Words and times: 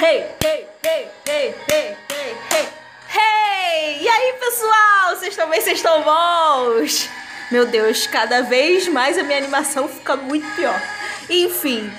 Hey, 0.00 0.30
hey, 0.44 0.64
hey, 0.84 1.08
hey, 1.26 1.54
hey, 1.68 1.96
hey, 2.08 2.68
hey. 3.08 3.98
E 4.00 4.08
aí, 4.08 4.32
pessoal? 4.34 5.16
Vocês 5.16 5.34
bem? 5.34 5.60
Vocês 5.60 5.78
estão 5.78 6.04
bons? 6.04 7.08
Meu 7.50 7.66
Deus, 7.66 8.06
cada 8.06 8.42
vez 8.42 8.86
mais 8.86 9.18
a 9.18 9.24
minha 9.24 9.38
animação 9.38 9.88
fica 9.88 10.14
muito 10.14 10.48
pior. 10.54 10.80
Enfim, 11.28 11.92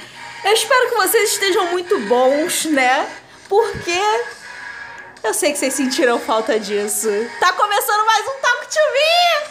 eu 0.45 0.53
espero 0.53 0.87
que 0.87 0.95
vocês 0.95 1.33
estejam 1.33 1.65
muito 1.71 1.99
bons, 2.07 2.63
né? 2.67 3.05
Porque 3.49 3.99
eu 5.21 5.33
sei 5.33 5.51
que 5.51 5.57
vocês 5.57 5.73
sentiram 5.73 6.17
falta 6.21 6.57
disso. 6.57 7.09
Tá 7.41 7.51
começando 7.51 8.05
mais 8.05 8.25
um 8.25 8.39
Talk 8.39 8.65
to 8.65 8.79
Me! 8.93 9.43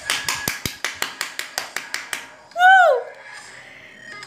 Uh! 2.54 3.02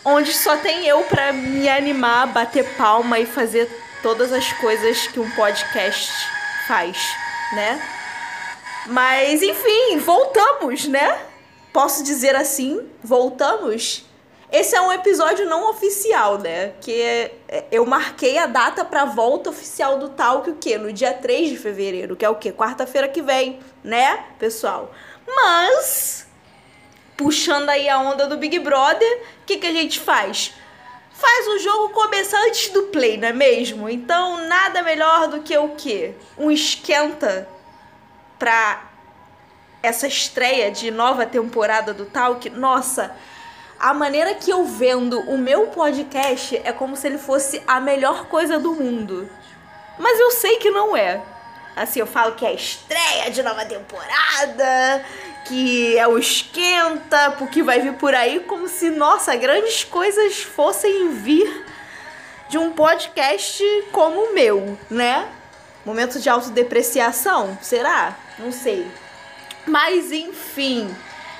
Onde 0.05 0.31
só 0.31 0.57
tem 0.57 0.85
eu 0.85 1.01
pra 1.05 1.33
me 1.33 1.67
animar, 1.67 2.27
bater 2.27 2.63
palma 2.75 3.17
e 3.17 3.25
fazer 3.25 3.67
todas 4.01 4.31
as 4.33 4.51
coisas 4.53 5.07
que 5.07 5.19
um 5.19 5.29
podcast 5.31 6.11
faz, 6.67 6.97
né? 7.53 7.81
Mas 8.87 9.41
enfim, 9.41 9.97
voltamos, 9.97 10.87
né? 10.87 11.19
Posso 11.71 12.03
dizer 12.03 12.35
assim, 12.35 12.89
voltamos. 13.03 14.05
Esse 14.51 14.75
é 14.75 14.81
um 14.81 14.91
episódio 14.91 15.45
não 15.47 15.69
oficial, 15.69 16.37
né? 16.37 16.73
Que 16.81 17.01
é, 17.01 17.35
é, 17.47 17.65
eu 17.71 17.85
marquei 17.85 18.37
a 18.37 18.47
data 18.47 18.83
pra 18.83 19.05
volta 19.05 19.49
oficial 19.49 19.97
do 19.97 20.09
Talk, 20.09 20.49
o 20.49 20.55
quê? 20.55 20.77
No 20.77 20.91
dia 20.91 21.13
3 21.13 21.49
de 21.49 21.57
fevereiro, 21.57 22.17
que 22.17 22.25
é 22.25 22.29
o 22.29 22.35
quê? 22.35 22.51
Quarta-feira 22.51 23.07
que 23.07 23.21
vem, 23.21 23.59
né, 23.81 24.25
pessoal? 24.37 24.91
Mas, 25.25 26.27
puxando 27.15 27.69
aí 27.69 27.87
a 27.87 27.99
onda 27.99 28.27
do 28.27 28.35
Big 28.35 28.59
Brother, 28.59 29.23
o 29.41 29.45
que, 29.45 29.55
que 29.55 29.67
a 29.67 29.71
gente 29.71 30.01
faz? 30.01 30.53
Faz 31.21 31.47
o 31.49 31.59
jogo 31.59 31.89
começar 31.89 32.41
antes 32.47 32.69
do 32.69 32.83
play, 32.83 33.15
não 33.15 33.27
é 33.27 33.33
mesmo? 33.33 33.87
Então, 33.87 34.47
nada 34.47 34.81
melhor 34.81 35.27
do 35.27 35.41
que 35.41 35.55
o 35.55 35.69
quê? 35.75 36.15
Um 36.35 36.49
esquenta 36.49 37.47
pra 38.39 38.89
essa 39.83 40.07
estreia 40.07 40.71
de 40.71 40.89
nova 40.89 41.27
temporada 41.27 41.93
do 41.93 42.05
Talk. 42.05 42.49
Nossa, 42.49 43.15
a 43.79 43.93
maneira 43.93 44.33
que 44.33 44.49
eu 44.49 44.65
vendo 44.65 45.19
o 45.29 45.37
meu 45.37 45.67
podcast 45.67 46.59
é 46.63 46.71
como 46.71 46.95
se 46.95 47.05
ele 47.05 47.19
fosse 47.19 47.61
a 47.67 47.79
melhor 47.79 48.25
coisa 48.25 48.57
do 48.57 48.73
mundo. 48.73 49.29
Mas 49.99 50.19
eu 50.19 50.31
sei 50.31 50.57
que 50.57 50.71
não 50.71 50.97
é. 50.97 51.21
Assim, 51.75 51.99
eu 51.99 52.07
falo 52.07 52.33
que 52.33 52.43
é 52.43 52.49
a 52.49 52.53
estreia 52.53 53.29
de 53.29 53.43
nova 53.43 53.63
temporada, 53.63 55.05
que 55.51 55.97
é 55.97 56.07
o 56.07 56.17
esquenta, 56.17 57.31
porque 57.31 57.61
vai 57.61 57.81
vir 57.81 57.91
por 57.95 58.15
aí, 58.15 58.39
como 58.39 58.69
se, 58.69 58.89
nossa, 58.89 59.35
grandes 59.35 59.83
coisas 59.83 60.41
fossem 60.41 61.09
vir 61.09 61.65
de 62.47 62.57
um 62.57 62.71
podcast 62.71 63.61
como 63.91 64.21
o 64.21 64.33
meu, 64.33 64.77
né? 64.89 65.27
Momento 65.85 66.21
de 66.21 66.29
autodepreciação? 66.29 67.57
Será? 67.61 68.15
Não 68.39 68.49
sei. 68.49 68.89
Mas 69.67 70.13
enfim, 70.13 70.95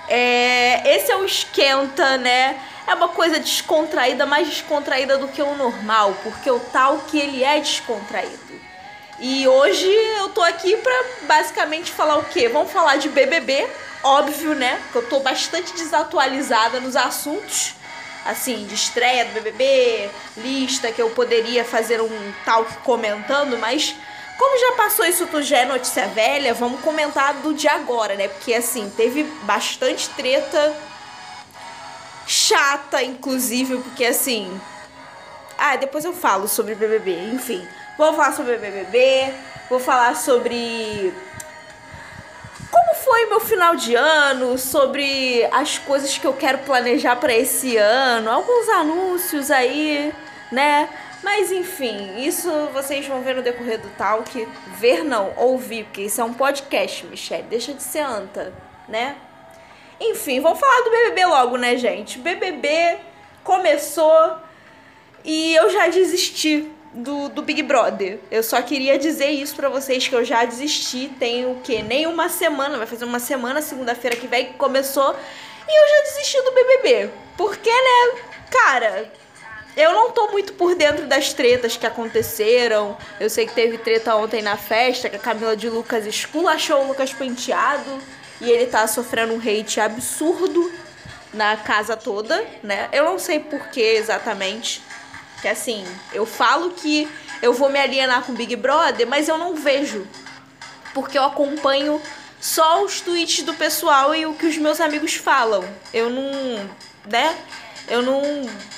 é, 0.09 0.93
esse 0.93 1.09
é 1.09 1.15
o 1.15 1.23
esquenta, 1.23 2.17
né? 2.17 2.59
É 2.85 2.93
uma 2.93 3.07
coisa 3.07 3.39
descontraída, 3.39 4.25
mais 4.25 4.45
descontraída 4.45 5.17
do 5.17 5.29
que 5.29 5.41
o 5.41 5.55
normal, 5.55 6.17
porque 6.21 6.51
o 6.51 6.59
tal 6.59 6.97
que 7.07 7.17
ele 7.17 7.45
é 7.45 7.61
descontraído. 7.61 8.40
E 9.23 9.47
hoje 9.47 9.87
eu 10.17 10.29
tô 10.29 10.41
aqui 10.41 10.75
pra 10.77 11.03
basicamente 11.27 11.91
falar 11.91 12.17
o 12.17 12.23
quê? 12.23 12.49
Vamos 12.49 12.71
falar 12.71 12.95
de 12.95 13.07
BBB, 13.07 13.69
óbvio, 14.01 14.55
né? 14.55 14.81
Que 14.91 14.97
eu 14.97 15.07
tô 15.07 15.19
bastante 15.19 15.73
desatualizada 15.73 16.79
nos 16.79 16.95
assuntos, 16.95 17.75
assim, 18.25 18.65
de 18.65 18.73
estreia 18.73 19.25
do 19.25 19.33
BBB, 19.33 20.09
lista 20.37 20.91
que 20.91 20.99
eu 20.99 21.11
poderia 21.11 21.63
fazer 21.63 22.01
um 22.01 22.33
talk 22.43 22.77
comentando, 22.77 23.59
mas 23.59 23.95
como 24.39 24.59
já 24.59 24.71
passou 24.75 25.05
isso 25.05 25.27
tudo, 25.27 25.43
já 25.43 25.59
é 25.59 25.65
notícia 25.65 26.07
velha, 26.07 26.55
vamos 26.55 26.81
comentar 26.81 27.35
do 27.35 27.53
de 27.53 27.67
agora, 27.67 28.15
né? 28.15 28.27
Porque 28.27 28.55
assim, 28.55 28.91
teve 28.97 29.21
bastante 29.43 30.09
treta 30.09 30.75
chata, 32.25 33.03
inclusive, 33.03 33.77
porque 33.77 34.03
assim. 34.03 34.59
Ah, 35.59 35.75
depois 35.75 36.03
eu 36.05 36.11
falo 36.11 36.47
sobre 36.47 36.73
BBB, 36.73 37.33
enfim. 37.33 37.67
Vou 38.01 38.13
falar 38.13 38.31
sobre 38.31 38.57
BBB, 38.57 39.31
vou 39.69 39.79
falar 39.79 40.15
sobre 40.15 41.13
como 42.71 42.95
foi 42.95 43.27
meu 43.27 43.39
final 43.39 43.75
de 43.75 43.93
ano, 43.93 44.57
sobre 44.57 45.47
as 45.51 45.77
coisas 45.77 46.17
que 46.17 46.25
eu 46.25 46.33
quero 46.33 46.57
planejar 46.65 47.17
para 47.17 47.31
esse 47.31 47.77
ano, 47.77 48.31
alguns 48.31 48.67
anúncios 48.69 49.51
aí, 49.51 50.11
né? 50.51 50.89
Mas 51.21 51.51
enfim, 51.51 52.25
isso 52.25 52.49
vocês 52.73 53.05
vão 53.05 53.21
ver 53.21 53.35
no 53.35 53.43
decorrer 53.43 53.79
do 53.79 53.89
talk. 53.89 54.47
Ver 54.79 55.03
não, 55.03 55.31
ouvir, 55.37 55.83
porque 55.83 56.01
isso 56.01 56.19
é 56.19 56.23
um 56.23 56.33
podcast, 56.33 57.05
Michelle. 57.05 57.43
Deixa 57.43 57.71
de 57.71 57.83
ser 57.83 57.99
anta, 57.99 58.51
né? 58.89 59.15
Enfim, 59.99 60.39
vamos 60.39 60.59
falar 60.59 60.81
do 60.81 60.89
BBB 60.89 61.25
logo, 61.27 61.55
né, 61.55 61.77
gente? 61.77 62.17
BBB 62.17 62.97
começou 63.43 64.37
e 65.23 65.53
eu 65.53 65.69
já 65.69 65.87
desisti 65.87 66.80
do, 66.93 67.29
do 67.29 67.41
Big 67.41 67.63
Brother. 67.63 68.19
Eu 68.29 68.43
só 68.43 68.61
queria 68.61 68.97
dizer 68.97 69.29
isso 69.29 69.55
para 69.55 69.69
vocês 69.69 70.07
que 70.07 70.15
eu 70.15 70.23
já 70.23 70.43
desisti. 70.45 71.09
Tem 71.19 71.45
o 71.45 71.59
quê? 71.63 71.81
Nem 71.81 72.07
uma 72.07 72.29
semana, 72.29 72.77
vai 72.77 72.87
fazer 72.87 73.05
uma 73.05 73.19
semana, 73.19 73.61
segunda-feira 73.61 74.15
que 74.15 74.27
vem 74.27 74.47
que 74.47 74.53
começou. 74.53 75.15
E 75.67 75.71
eu 75.71 75.89
já 75.89 76.03
desisti 76.03 76.41
do 76.41 76.51
BBB. 76.51 77.09
Porque, 77.37 77.69
né, 77.69 78.21
cara, 78.49 79.11
eu 79.75 79.93
não 79.93 80.11
tô 80.11 80.27
muito 80.31 80.53
por 80.53 80.75
dentro 80.75 81.07
das 81.07 81.33
tretas 81.33 81.77
que 81.77 81.85
aconteceram. 81.85 82.97
Eu 83.19 83.29
sei 83.29 83.45
que 83.45 83.53
teve 83.53 83.77
treta 83.77 84.15
ontem 84.15 84.41
na 84.41 84.57
festa, 84.57 85.09
que 85.09 85.15
a 85.15 85.19
Camila 85.19 85.55
de 85.55 85.69
Lucas 85.69 86.05
esculachou 86.05 86.83
o 86.83 86.87
Lucas 86.87 87.13
Penteado. 87.13 87.99
E 88.41 88.49
ele 88.49 88.65
tá 88.65 88.85
sofrendo 88.87 89.33
um 89.33 89.39
hate 89.39 89.79
absurdo 89.79 90.71
na 91.33 91.55
casa 91.55 91.95
toda, 91.95 92.43
né? 92.61 92.89
Eu 92.91 93.05
não 93.05 93.19
sei 93.19 93.39
por 93.39 93.67
que 93.69 93.79
exatamente. 93.79 94.81
Que 95.41 95.47
assim, 95.47 95.85
eu 96.13 96.25
falo 96.25 96.71
que 96.71 97.09
eu 97.41 97.53
vou 97.53 97.69
me 97.69 97.79
alienar 97.79 98.23
com 98.23 98.33
Big 98.33 98.55
Brother, 98.55 99.07
mas 99.07 99.27
eu 99.27 99.37
não 99.37 99.55
vejo. 99.55 100.07
Porque 100.93 101.17
eu 101.17 101.23
acompanho 101.23 102.01
só 102.39 102.83
os 102.83 103.01
tweets 103.01 103.43
do 103.43 103.53
pessoal 103.53 104.13
e 104.13 104.25
o 104.25 104.33
que 104.33 104.45
os 104.45 104.57
meus 104.57 104.79
amigos 104.79 105.15
falam. 105.15 105.63
Eu 105.93 106.09
não, 106.09 106.69
né? 107.05 107.37
Eu 107.87 108.01
não, 108.01 108.21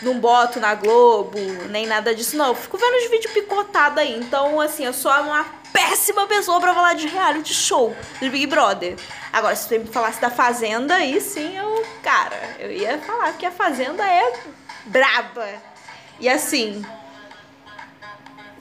não 0.02 0.20
boto 0.20 0.60
na 0.60 0.74
Globo, 0.74 1.38
nem 1.70 1.86
nada 1.86 2.16
disso, 2.16 2.38
não. 2.38 2.48
Eu 2.48 2.56
fico 2.56 2.78
vendo 2.78 2.96
os 2.96 3.10
vídeos 3.10 3.34
picotados 3.34 3.98
aí. 3.98 4.18
Então, 4.18 4.60
assim, 4.60 4.86
eu 4.86 4.94
sou 4.94 5.12
uma 5.12 5.46
péssima 5.74 6.26
pessoa 6.28 6.60
pra 6.62 6.74
falar 6.74 6.94
de 6.94 7.08
reality 7.08 7.54
show 7.54 7.96
do 8.22 8.30
Big 8.30 8.48
Brother. 8.48 8.96
Agora, 9.32 9.56
se 9.56 9.68
você 9.68 9.80
me 9.80 9.88
falasse 9.88 10.22
da 10.22 10.30
Fazenda, 10.30 10.96
aí 10.96 11.20
sim 11.20 11.58
eu, 11.58 11.86
cara, 12.02 12.56
eu 12.60 12.72
ia 12.72 13.00
falar 13.00 13.34
que 13.34 13.46
a 13.46 13.52
Fazenda 13.52 14.04
é 14.06 14.34
braba. 14.86 15.73
E 16.20 16.30
assim, 16.30 16.86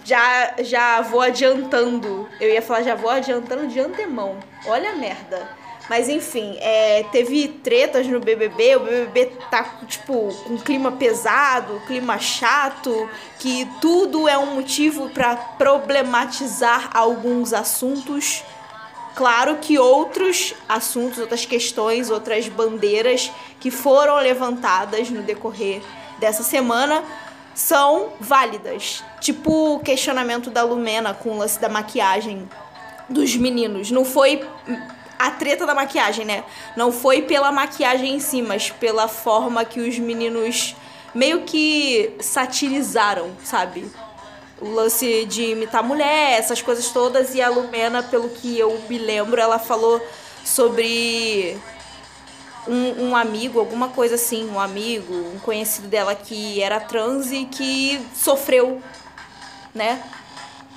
já, 0.05 0.55
já 0.61 1.01
vou 1.01 1.21
adiantando. 1.21 2.29
Eu 2.41 2.51
ia 2.51 2.63
falar, 2.63 2.83
já 2.83 2.95
vou 2.95 3.11
adiantando 3.11 3.67
de 3.69 3.81
antemão. 3.81 4.39
Olha 4.67 4.91
a 4.91 4.97
merda. 4.97 5.49
Mas 5.89 6.09
enfim, 6.09 6.57
é, 6.61 7.05
teve 7.11 7.49
tretas 7.49 8.07
no 8.07 8.21
BBB, 8.21 8.77
o 8.77 8.81
BBB 8.81 9.27
tá, 9.51 9.65
tipo, 9.87 10.33
com 10.45 10.57
clima 10.57 10.93
pesado, 10.93 11.83
clima 11.87 12.19
chato, 12.19 13.11
que 13.39 13.69
tudo 13.81 14.29
é 14.29 14.39
um 14.39 14.55
motivo 14.55 15.11
para 15.11 15.35
problematizar 15.35 16.91
alguns 16.95 17.53
assuntos. 17.53 18.45
Claro 19.17 19.57
que 19.57 19.79
outros 19.79 20.55
assuntos, 20.69 21.19
outras 21.19 21.45
questões, 21.45 22.11
outras 22.11 22.49
bandeiras 22.49 23.31
que 23.61 23.71
foram 23.71 24.17
levantadas 24.17 25.11
no 25.11 25.23
decorrer 25.23 25.83
dessa 26.19 26.45
semana 26.45 27.03
são 27.55 28.13
válidas. 28.21 29.03
Tipo 29.21 29.77
o 29.77 29.81
questionamento 29.81 30.51
da 30.51 30.63
Lumena 30.63 31.15
com 31.15 31.31
o 31.31 31.39
lance 31.39 31.61
da 31.61 31.69
maquiagem 31.69 32.49
dos 33.09 33.37
meninos. 33.37 33.91
Não 33.91 34.05
foi 34.05 34.47
a 35.19 35.31
treta 35.31 35.67
da 35.67 35.75
maquiagem, 35.75 36.25
né? 36.25 36.45
Não 36.77 36.91
foi 36.91 37.23
pela 37.23 37.53
maquiagem 37.53 38.15
em 38.17 38.21
si, 38.21 38.43
mas 38.43 38.71
pela 38.71 39.07
forma 39.07 39.65
que 39.65 39.81
os 39.81 39.99
meninos 39.99 40.75
meio 41.15 41.43
que 41.43 42.17
satirizaram, 42.21 43.31
sabe? 43.45 43.91
O 44.61 44.69
lance 44.69 45.25
de 45.27 45.53
imitar 45.53 45.83
mulher, 45.83 46.39
essas 46.39 46.63
coisas 46.63 46.89
todas. 46.89 47.35
E 47.35 47.43
a 47.43 47.49
Lumena, 47.49 48.03
pelo 48.03 48.29
que 48.31 48.59
eu 48.59 48.81
me 48.89 48.99
lembro, 48.99 49.41
ela 49.41 49.59
falou 49.59 50.01
sobre 50.45 51.57
um, 52.67 53.09
um, 53.09 53.17
amigo, 53.17 53.59
alguma 53.59 53.89
coisa 53.89 54.15
assim, 54.15 54.49
um 54.49 54.61
amigo, 54.61 55.15
um 55.35 55.39
conhecido 55.39 55.89
dela 55.89 56.15
que 56.15 56.63
era 56.63 56.81
trans 56.81 57.33
e 57.33 57.45
que 57.45 58.01
sofreu, 58.15 58.81
né? 59.75 60.03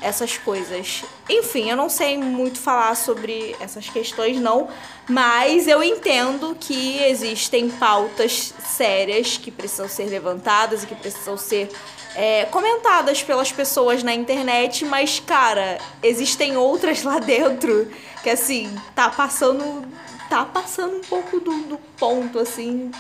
essas 0.02 0.38
coisas. 0.38 1.04
Enfim, 1.28 1.70
eu 1.70 1.76
não 1.76 1.90
sei 1.90 2.18
muito 2.18 2.60
falar 2.60 2.96
sobre 2.96 3.56
essas 3.60 3.90
questões, 3.90 4.40
não, 4.40 4.68
mas 5.10 5.68
eu 5.68 5.84
entendo 5.84 6.56
que 6.60 7.02
existem 7.04 7.70
pautas 7.70 8.54
sérias 8.64 9.38
que 9.38 9.50
precisam 9.50 9.88
ser 9.88 10.06
levantadas 10.06 10.84
e 10.84 10.88
que 10.88 10.96
precisam 10.96 11.38
ser 11.38 11.72
é, 12.16 12.46
comentadas 12.46 13.24
pelas 13.24 13.52
pessoas 13.52 14.04
na 14.04 14.14
internet, 14.14 14.86
mas, 14.86 15.20
cara, 15.20 15.80
existem 16.02 16.56
outras 16.56 17.04
lá 17.04 17.18
dentro 17.20 17.92
que, 18.24 18.30
assim, 18.30 18.74
tá 18.94 19.10
passando. 19.10 19.86
Tá 20.30 20.46
passando 20.46 20.98
um 20.98 21.02
pouco 21.02 21.40
do, 21.40 21.52
do 21.64 21.78
ponto, 21.98 22.40
assim. 22.40 22.92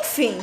Enfim. 0.00 0.38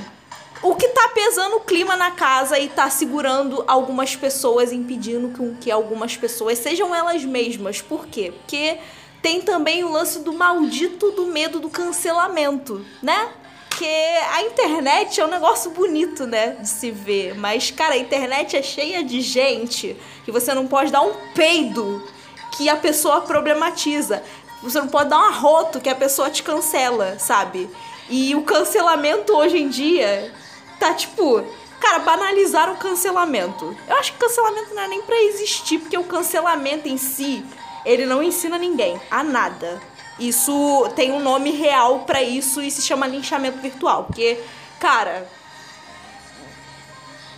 O 0.61 0.75
que 0.75 0.87
tá 0.87 1.09
pesando 1.09 1.57
o 1.57 1.59
clima 1.59 1.97
na 1.97 2.11
casa 2.11 2.57
e 2.57 2.69
tá 2.69 2.89
segurando 2.89 3.65
algumas 3.67 4.15
pessoas, 4.15 4.71
impedindo 4.71 5.29
que, 5.29 5.65
que 5.65 5.71
algumas 5.71 6.15
pessoas 6.15 6.57
sejam 6.57 6.95
elas 6.95 7.25
mesmas. 7.25 7.81
Por 7.81 8.07
quê? 8.07 8.31
Porque 8.31 8.79
tem 9.21 9.41
também 9.41 9.83
o 9.83 9.91
lance 9.91 10.19
do 10.19 10.31
maldito 10.31 11.11
do 11.11 11.25
medo 11.25 11.59
do 11.59 11.69
cancelamento, 11.69 12.85
né? 13.01 13.29
Porque 13.69 13.85
a 14.31 14.43
internet 14.43 15.19
é 15.19 15.25
um 15.25 15.29
negócio 15.29 15.71
bonito, 15.71 16.27
né, 16.27 16.51
de 16.61 16.69
se 16.69 16.91
ver. 16.91 17.35
Mas, 17.35 17.71
cara, 17.71 17.95
a 17.95 17.97
internet 17.97 18.55
é 18.55 18.61
cheia 18.61 19.03
de 19.03 19.19
gente 19.19 19.97
que 20.23 20.31
você 20.31 20.53
não 20.53 20.67
pode 20.67 20.91
dar 20.91 21.01
um 21.01 21.13
peido 21.33 22.07
que 22.55 22.69
a 22.69 22.75
pessoa 22.75 23.21
problematiza. 23.21 24.23
Você 24.63 24.79
não 24.79 24.87
pode 24.87 25.09
dar 25.09 25.19
um 25.19 25.25
arroto 25.25 25.81
que 25.81 25.89
a 25.89 25.95
pessoa 25.95 26.29
te 26.29 26.41
cancela, 26.41 27.19
sabe? 27.19 27.69
E 28.09 28.33
o 28.33 28.43
cancelamento 28.43 29.35
hoje 29.35 29.57
em 29.57 29.67
dia 29.67 30.33
tá 30.79 30.93
tipo. 30.93 31.43
Cara, 31.81 31.99
banalizaram 31.99 32.73
o 32.73 32.77
cancelamento. 32.77 33.75
Eu 33.89 33.97
acho 33.97 34.13
que 34.13 34.19
cancelamento 34.19 34.73
não 34.73 34.83
é 34.83 34.87
nem 34.87 35.01
pra 35.01 35.21
existir, 35.23 35.79
porque 35.79 35.97
o 35.97 36.05
cancelamento 36.05 36.87
em 36.87 36.95
si, 36.95 37.45
ele 37.83 38.05
não 38.05 38.23
ensina 38.23 38.57
ninguém 38.57 39.01
a 39.11 39.21
nada. 39.21 39.81
Isso 40.17 40.89
tem 40.95 41.11
um 41.11 41.19
nome 41.19 41.51
real 41.51 41.99
para 42.05 42.23
isso 42.23 42.61
e 42.61 42.71
se 42.71 42.81
chama 42.81 43.05
linchamento 43.05 43.57
virtual. 43.57 44.05
Porque, 44.05 44.39
cara. 44.79 45.27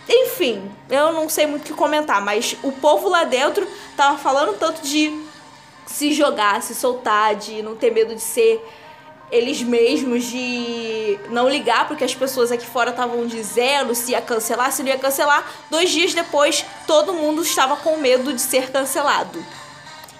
Enfim, 0.08 0.70
eu 0.88 1.12
não 1.12 1.28
sei 1.28 1.48
muito 1.48 1.62
o 1.62 1.66
que 1.66 1.74
comentar, 1.74 2.20
mas 2.20 2.56
o 2.62 2.70
povo 2.70 3.08
lá 3.08 3.24
dentro 3.24 3.66
tava 3.96 4.16
falando 4.16 4.56
tanto 4.56 4.80
de 4.82 5.25
se 5.86 6.12
jogar, 6.12 6.62
se 6.62 6.74
soltar, 6.74 7.36
de 7.36 7.62
não 7.62 7.76
ter 7.76 7.92
medo 7.92 8.14
de 8.14 8.20
ser 8.20 8.60
eles 9.30 9.62
mesmos, 9.62 10.24
de 10.24 11.18
não 11.30 11.48
ligar 11.48 11.88
porque 11.88 12.04
as 12.04 12.14
pessoas 12.14 12.52
aqui 12.52 12.66
fora 12.66 12.90
estavam 12.90 13.26
dizendo 13.26 13.94
se 13.94 14.12
ia 14.12 14.20
cancelar, 14.20 14.70
se 14.70 14.82
não 14.82 14.90
ia 14.90 14.98
cancelar. 14.98 15.44
Dois 15.70 15.90
dias 15.90 16.14
depois, 16.14 16.64
todo 16.86 17.14
mundo 17.14 17.42
estava 17.42 17.76
com 17.76 17.96
medo 17.96 18.32
de 18.32 18.40
ser 18.40 18.70
cancelado 18.70 19.44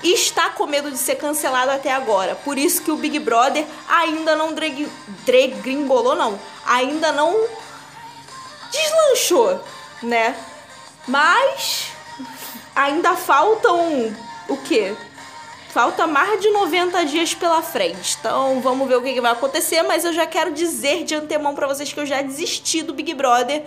e 0.03 0.13
está 0.13 0.51
com 0.51 0.67
medo 0.67 0.91
de 0.91 0.99
ser 0.99 1.17
cancelado 1.17 1.71
até 1.71 1.93
agora. 1.93 2.35
Por 2.35 2.59
isso 2.59 2.83
que 2.83 2.91
o 2.91 2.97
Big 2.97 3.19
Brother 3.19 3.65
ainda 3.89 4.37
não 4.37 4.55
dregringolou, 5.25 6.15
não. 6.15 6.39
Ainda 6.67 7.13
não 7.13 7.35
deslanchou, 8.71 9.61
né? 10.03 10.37
Mas 11.07 11.89
ainda 12.75 13.15
faltam 13.15 14.15
o 14.49 14.57
quê? 14.59 14.95
Falta 15.77 16.07
mais 16.07 16.41
de 16.41 16.49
90 16.49 17.05
dias 17.05 17.35
pela 17.35 17.61
frente. 17.61 18.17
Então 18.19 18.63
vamos 18.63 18.89
ver 18.89 18.97
o 18.97 19.03
que, 19.03 19.13
que 19.13 19.21
vai 19.21 19.33
acontecer. 19.33 19.83
Mas 19.83 20.07
eu 20.07 20.13
já 20.15 20.25
quero 20.25 20.51
dizer 20.51 21.05
de 21.05 21.15
antemão 21.15 21.55
para 21.55 21.67
vocês 21.67 21.93
que 21.93 22.01
eu 22.01 22.07
já 22.07 22.23
desisti 22.23 22.81
do 22.83 22.95
Big 22.95 23.13
Brother 23.13 23.63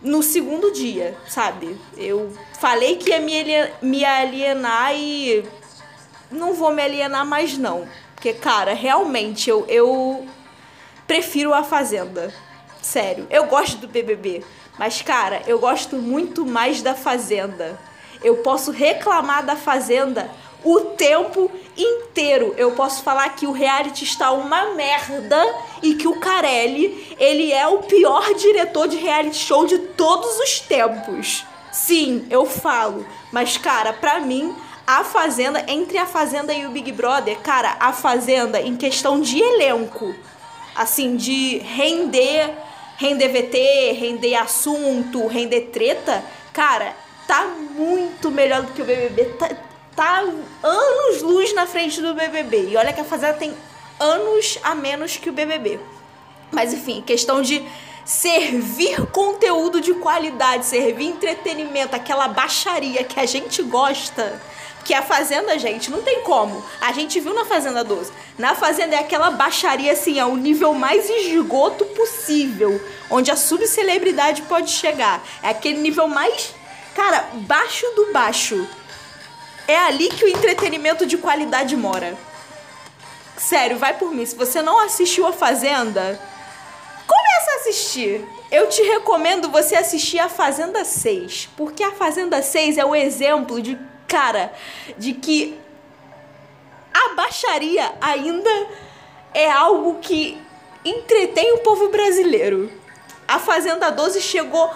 no 0.00 0.22
segundo 0.22 0.72
dia, 0.72 1.14
sabe? 1.28 1.78
Eu 1.94 2.34
falei 2.58 2.96
que 2.96 3.10
ia 3.10 3.20
me 3.82 4.02
alienar 4.02 4.94
e 4.96 5.44
não 6.30 6.54
vou 6.54 6.72
me 6.72 6.80
alienar 6.82 7.26
mais 7.26 7.58
não. 7.58 7.86
Porque, 8.14 8.32
cara, 8.32 8.72
realmente 8.72 9.50
eu, 9.50 9.66
eu 9.68 10.26
prefiro 11.06 11.52
a 11.52 11.62
Fazenda. 11.62 12.32
Sério, 12.80 13.26
eu 13.28 13.44
gosto 13.44 13.76
do 13.76 13.88
BBB. 13.88 14.42
Mas, 14.78 15.02
cara, 15.02 15.42
eu 15.46 15.58
gosto 15.58 15.96
muito 15.96 16.46
mais 16.46 16.80
da 16.80 16.94
Fazenda. 16.94 17.78
Eu 18.24 18.38
posso 18.38 18.70
reclamar 18.70 19.44
da 19.44 19.54
Fazenda 19.54 20.30
o 20.64 20.80
tempo 20.96 21.50
inteiro. 21.76 22.54
Eu 22.56 22.72
posso 22.72 23.02
falar 23.02 23.28
que 23.30 23.46
o 23.46 23.52
reality 23.52 24.04
está 24.04 24.32
uma 24.32 24.74
merda 24.74 25.42
e 25.82 25.94
que 25.94 26.08
o 26.08 26.20
Carelli, 26.20 27.16
ele 27.18 27.52
é 27.52 27.66
o 27.66 27.78
pior 27.78 28.34
diretor 28.34 28.88
de 28.88 28.96
reality 28.96 29.36
show 29.36 29.66
de 29.66 29.78
todos 29.78 30.38
os 30.38 30.60
tempos. 30.60 31.44
Sim, 31.72 32.26
eu 32.30 32.44
falo, 32.44 33.06
mas 33.32 33.56
cara, 33.56 33.92
pra 33.92 34.20
mim, 34.20 34.54
a 34.86 35.04
Fazenda, 35.04 35.64
entre 35.68 35.98
a 35.98 36.06
Fazenda 36.06 36.52
e 36.52 36.66
o 36.66 36.70
Big 36.70 36.90
Brother, 36.90 37.38
cara, 37.38 37.76
a 37.78 37.92
Fazenda 37.92 38.60
em 38.60 38.76
questão 38.76 39.20
de 39.20 39.40
elenco, 39.40 40.14
assim, 40.74 41.16
de 41.16 41.58
render, 41.58 42.50
render 42.96 43.28
VT, 43.28 43.92
render 43.92 44.34
assunto, 44.34 45.26
render 45.28 45.70
treta, 45.72 46.24
cara, 46.52 46.94
tá 47.26 47.46
muito 47.76 48.30
melhor 48.30 48.62
do 48.62 48.72
que 48.72 48.82
o 48.82 48.84
BBB. 48.84 49.24
Tá, 49.38 49.48
tá 50.00 50.24
anos 50.62 51.20
luz 51.20 51.52
na 51.52 51.66
frente 51.66 52.00
do 52.00 52.14
BBB. 52.14 52.70
E 52.70 52.76
olha 52.78 52.90
que 52.90 53.02
a 53.02 53.04
Fazenda 53.04 53.34
tem 53.34 53.54
anos 53.98 54.58
a 54.62 54.74
menos 54.74 55.18
que 55.18 55.28
o 55.28 55.32
BBB. 55.32 55.78
Mas 56.50 56.72
enfim, 56.72 57.02
questão 57.02 57.42
de 57.42 57.62
servir 58.02 59.04
conteúdo 59.08 59.78
de 59.78 59.92
qualidade, 59.92 60.64
servir 60.64 61.04
entretenimento, 61.04 61.94
aquela 61.94 62.28
baixaria 62.28 63.04
que 63.04 63.20
a 63.20 63.26
gente 63.26 63.62
gosta. 63.62 64.40
Que 64.86 64.94
a 64.94 65.02
Fazenda, 65.02 65.58
gente, 65.58 65.90
não 65.90 66.00
tem 66.00 66.22
como. 66.22 66.64
A 66.80 66.92
gente 66.92 67.20
viu 67.20 67.34
na 67.34 67.44
Fazenda 67.44 67.84
12. 67.84 68.10
Na 68.38 68.54
Fazenda 68.54 68.96
é 68.96 69.00
aquela 69.00 69.30
baixaria, 69.30 69.92
assim, 69.92 70.18
ao 70.18 70.34
nível 70.34 70.72
mais 70.72 71.10
esgoto 71.10 71.84
possível. 71.84 72.80
Onde 73.10 73.30
a 73.30 73.36
subcelebridade 73.36 74.40
pode 74.42 74.70
chegar. 74.70 75.22
É 75.42 75.50
aquele 75.50 75.78
nível 75.78 76.08
mais, 76.08 76.54
cara, 76.94 77.28
baixo 77.34 77.84
do 77.94 78.10
baixo. 78.14 78.66
É 79.70 79.78
ali 79.78 80.08
que 80.08 80.24
o 80.24 80.28
entretenimento 80.28 81.06
de 81.06 81.16
qualidade 81.16 81.76
mora. 81.76 82.18
Sério, 83.36 83.78
vai 83.78 83.96
por 83.96 84.12
mim. 84.12 84.26
Se 84.26 84.34
você 84.34 84.60
não 84.60 84.80
assistiu 84.80 85.24
A 85.28 85.32
Fazenda, 85.32 86.20
começa 87.06 87.50
a 87.52 87.54
assistir. 87.60 88.26
Eu 88.50 88.68
te 88.68 88.82
recomendo 88.82 89.48
você 89.48 89.76
assistir 89.76 90.18
A 90.18 90.28
Fazenda 90.28 90.84
6. 90.84 91.50
Porque 91.56 91.84
A 91.84 91.92
Fazenda 91.92 92.42
6 92.42 92.78
é 92.78 92.84
o 92.84 92.96
exemplo 92.96 93.62
de, 93.62 93.78
cara, 94.08 94.52
de 94.98 95.12
que 95.12 95.56
a 96.92 97.14
baixaria 97.14 97.94
ainda 98.00 98.50
é 99.32 99.48
algo 99.48 100.00
que 100.00 100.36
entretém 100.84 101.52
o 101.52 101.58
povo 101.58 101.90
brasileiro. 101.90 102.72
A 103.28 103.38
Fazenda 103.38 103.88
12 103.88 104.20
chegou 104.20 104.68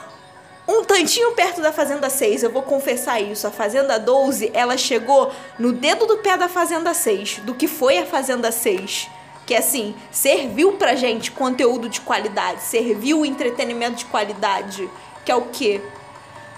um 0.67 0.83
tantinho 0.83 1.33
perto 1.33 1.61
da 1.61 1.73
Fazenda 1.73 2.09
6, 2.09 2.43
eu 2.43 2.51
vou 2.51 2.63
confessar 2.63 3.21
isso. 3.21 3.47
A 3.47 3.51
Fazenda 3.51 3.99
12, 3.99 4.51
ela 4.55 4.77
chegou 4.77 5.31
no 5.59 5.73
dedo 5.73 6.07
do 6.07 6.19
pé 6.19 6.37
da 6.37 6.49
Fazenda 6.49 6.95
6, 6.95 7.41
do 7.41 7.55
que 7.55 7.69
foi 7.69 7.99
a 7.99 8.07
Fazenda 8.07 8.51
6. 8.51 9.09
Que 9.47 9.55
assim, 9.55 9.95
serviu 10.11 10.73
pra 10.73 10.95
gente 10.95 11.31
conteúdo 11.31 11.89
de 11.89 12.01
qualidade, 12.01 12.63
serviu 12.63 13.27
entretenimento 13.27 13.97
de 13.97 14.05
qualidade. 14.07 14.89
Que 15.23 15.31
é 15.31 15.35
o 15.35 15.43
quê? 15.43 15.83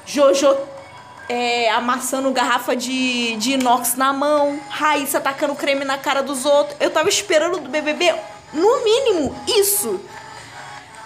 Jojo 0.04 0.56
é, 1.28 1.68
amassando 1.70 2.30
garrafa 2.30 2.76
de, 2.76 3.34
de 3.36 3.52
inox 3.52 3.96
na 3.96 4.12
mão, 4.12 4.60
Raíssa 4.68 5.20
tacando 5.20 5.56
creme 5.56 5.84
na 5.84 5.98
cara 5.98 6.22
dos 6.22 6.44
outros. 6.44 6.76
Eu 6.78 6.90
tava 6.90 7.08
esperando 7.08 7.58
do 7.58 7.68
BBB, 7.68 8.14
no 8.52 8.84
mínimo, 8.84 9.34
isso. 9.48 10.00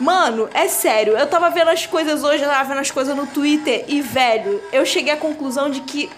Mano, 0.01 0.49
é 0.55 0.67
sério, 0.67 1.15
eu 1.15 1.27
tava 1.27 1.51
vendo 1.51 1.69
as 1.69 1.85
coisas 1.85 2.25
hoje, 2.25 2.43
eu 2.43 2.49
tava 2.49 2.67
vendo 2.71 2.81
as 2.81 2.91
coisas 2.91 3.15
no 3.15 3.27
Twitter 3.27 3.85
e, 3.87 4.01
velho, 4.01 4.63
eu 4.73 4.87
cheguei 4.87 5.13
à 5.13 5.17
conclusão 5.17 5.69
de 5.69 5.83
que, 5.83 6.11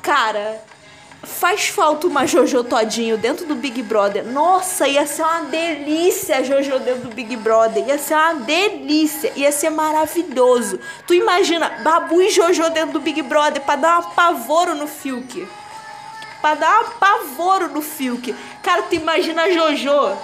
cara, 0.00 0.58
faz 1.22 1.68
falta 1.68 2.06
uma 2.06 2.26
Jojo 2.26 2.64
Todinho 2.64 3.18
dentro 3.18 3.44
do 3.44 3.54
Big 3.54 3.82
Brother. 3.82 4.24
Nossa, 4.24 4.88
ia 4.88 5.06
ser 5.06 5.22
uma 5.22 5.42
delícia 5.42 6.42
Jojo 6.42 6.78
dentro 6.78 7.08
do 7.08 7.14
Big 7.14 7.36
Brother. 7.36 7.86
Ia 7.86 7.98
ser 7.98 8.14
uma 8.14 8.34
delícia. 8.36 9.30
Ia 9.36 9.52
ser 9.52 9.70
maravilhoso. 9.70 10.80
Tu 11.06 11.14
imagina, 11.14 11.68
Babu 11.82 12.22
e 12.22 12.30
Jojo 12.30 12.70
dentro 12.70 12.92
do 12.92 13.00
Big 13.00 13.20
Brother 13.22 13.60
pra 13.62 13.76
dar 13.76 13.98
um 13.98 14.00
apavoro 14.00 14.74
no 14.74 14.86
Fiuk. 14.86 15.46
Pra 16.40 16.54
dar 16.54 16.80
um 16.80 16.86
apavoro 16.86 17.68
no 17.68 17.82
Fiuk. 17.82 18.34
Cara, 18.62 18.82
tu 18.82 18.94
imagina 18.94 19.42
a 19.42 19.50
Jojo 19.50 20.16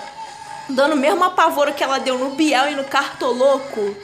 dando 0.69 0.95
o 0.95 0.97
mesmo 0.97 1.25
apavoro 1.25 1.75
que 1.75 1.85
ela 1.85 1.99
deu 1.99 2.19
no 2.19 2.31
Biel 2.31 2.71
e 2.71 2.75
no 2.75 2.85
Cartoloco, 2.85 3.97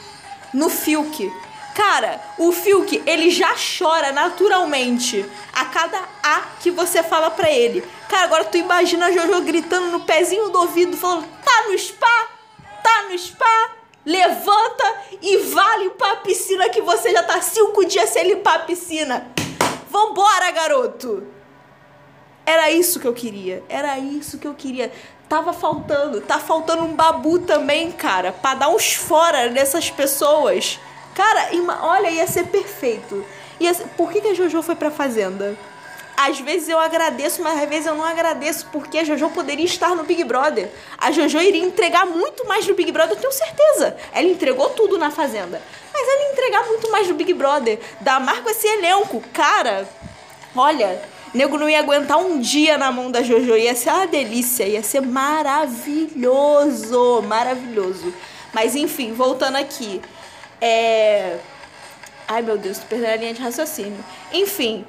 no 0.52 0.68
Fiuk. 0.68 1.32
Cara, 1.74 2.20
o 2.38 2.52
Fiuk, 2.52 3.02
ele 3.06 3.30
já 3.30 3.54
chora 3.56 4.12
naturalmente 4.12 5.24
a 5.54 5.64
cada 5.64 5.98
A 6.22 6.42
que 6.60 6.70
você 6.70 7.02
fala 7.02 7.30
pra 7.30 7.50
ele. 7.50 7.82
Cara, 8.08 8.24
agora 8.24 8.44
tu 8.44 8.58
imagina 8.58 9.06
a 9.06 9.12
Jojo 9.12 9.40
gritando 9.40 9.86
no 9.86 10.00
pezinho 10.00 10.50
do 10.50 10.58
ouvido, 10.58 10.96
falando: 10.96 11.26
tá 11.42 11.64
no 11.68 11.78
spa? 11.78 12.28
Tá 12.82 13.04
no 13.08 13.18
spa? 13.18 13.70
Levanta 14.04 14.96
e 15.22 15.38
vá 15.38 15.76
limpar 15.76 16.12
a 16.12 16.16
piscina 16.16 16.68
que 16.68 16.82
você 16.82 17.12
já 17.12 17.22
tá 17.22 17.40
cinco 17.40 17.86
dias 17.86 18.10
sem 18.10 18.24
limpar 18.24 18.56
a 18.56 18.58
piscina. 18.60 19.32
Vambora, 19.88 20.50
garoto! 20.50 21.26
Era 22.44 22.70
isso 22.70 22.98
que 22.98 23.06
eu 23.06 23.14
queria. 23.14 23.62
Era 23.68 23.98
isso 23.98 24.38
que 24.38 24.46
eu 24.46 24.54
queria 24.54 24.92
tava 25.32 25.54
faltando. 25.54 26.20
Tá 26.20 26.38
faltando 26.38 26.84
um 26.84 26.94
babu 26.94 27.38
também, 27.38 27.90
cara, 27.90 28.32
pra 28.32 28.52
dar 28.52 28.68
uns 28.68 28.92
fora 28.92 29.48
nessas 29.48 29.88
pessoas. 29.88 30.78
Cara, 31.14 31.48
olha, 31.80 32.10
ia 32.10 32.26
ser 32.26 32.48
perfeito. 32.48 33.24
Ia 33.58 33.72
ser... 33.72 33.84
Por 33.96 34.12
que, 34.12 34.20
que 34.20 34.28
a 34.28 34.34
Jojo 34.34 34.62
foi 34.62 34.74
pra 34.74 34.90
Fazenda? 34.90 35.56
Às 36.14 36.38
vezes 36.38 36.68
eu 36.68 36.78
agradeço, 36.78 37.42
mas 37.42 37.62
às 37.62 37.66
vezes 37.66 37.86
eu 37.86 37.94
não 37.94 38.04
agradeço, 38.04 38.68
porque 38.70 38.98
a 38.98 39.04
Jojo 39.04 39.30
poderia 39.30 39.64
estar 39.64 39.96
no 39.96 40.04
Big 40.04 40.22
Brother. 40.22 40.70
A 40.98 41.10
Jojo 41.10 41.40
iria 41.40 41.64
entregar 41.64 42.04
muito 42.04 42.46
mais 42.46 42.66
no 42.68 42.74
Big 42.74 42.92
Brother, 42.92 43.16
eu 43.16 43.20
tenho 43.20 43.32
certeza. 43.32 43.96
Ela 44.12 44.28
entregou 44.28 44.68
tudo 44.70 44.98
na 44.98 45.10
Fazenda. 45.10 45.62
Mas 45.94 46.08
ela 46.08 46.24
ia 46.24 46.32
entregar 46.32 46.66
muito 46.66 46.90
mais 46.90 47.08
no 47.08 47.14
Big 47.14 47.32
Brother. 47.32 47.80
Dar 48.02 48.20
marco 48.20 48.50
esse 48.50 48.66
elenco. 48.66 49.22
Cara, 49.32 49.88
olha, 50.54 51.00
nego 51.34 51.56
não 51.58 51.68
ia 51.68 51.78
aguentar 51.78 52.18
um 52.18 52.38
dia 52.38 52.76
na 52.76 52.92
mão 52.92 53.10
da 53.10 53.22
Jojo. 53.22 53.56
Ia 53.56 53.74
ser 53.74 53.90
uma 53.90 54.06
delícia, 54.06 54.64
ia 54.64 54.82
ser 54.82 55.00
maravilhoso. 55.00 56.12
Maravilhoso. 57.22 58.12
Mas 58.52 58.74
enfim, 58.76 59.12
voltando 59.12 59.56
aqui. 59.56 60.00
É. 60.60 61.38
Ai 62.28 62.42
meu 62.42 62.56
Deus, 62.56 62.78
tô 62.78 62.86
perdendo 62.86 63.12
a 63.12 63.16
linha 63.16 63.34
de 63.34 63.40
raciocínio. 63.40 64.04
Enfim, 64.32 64.84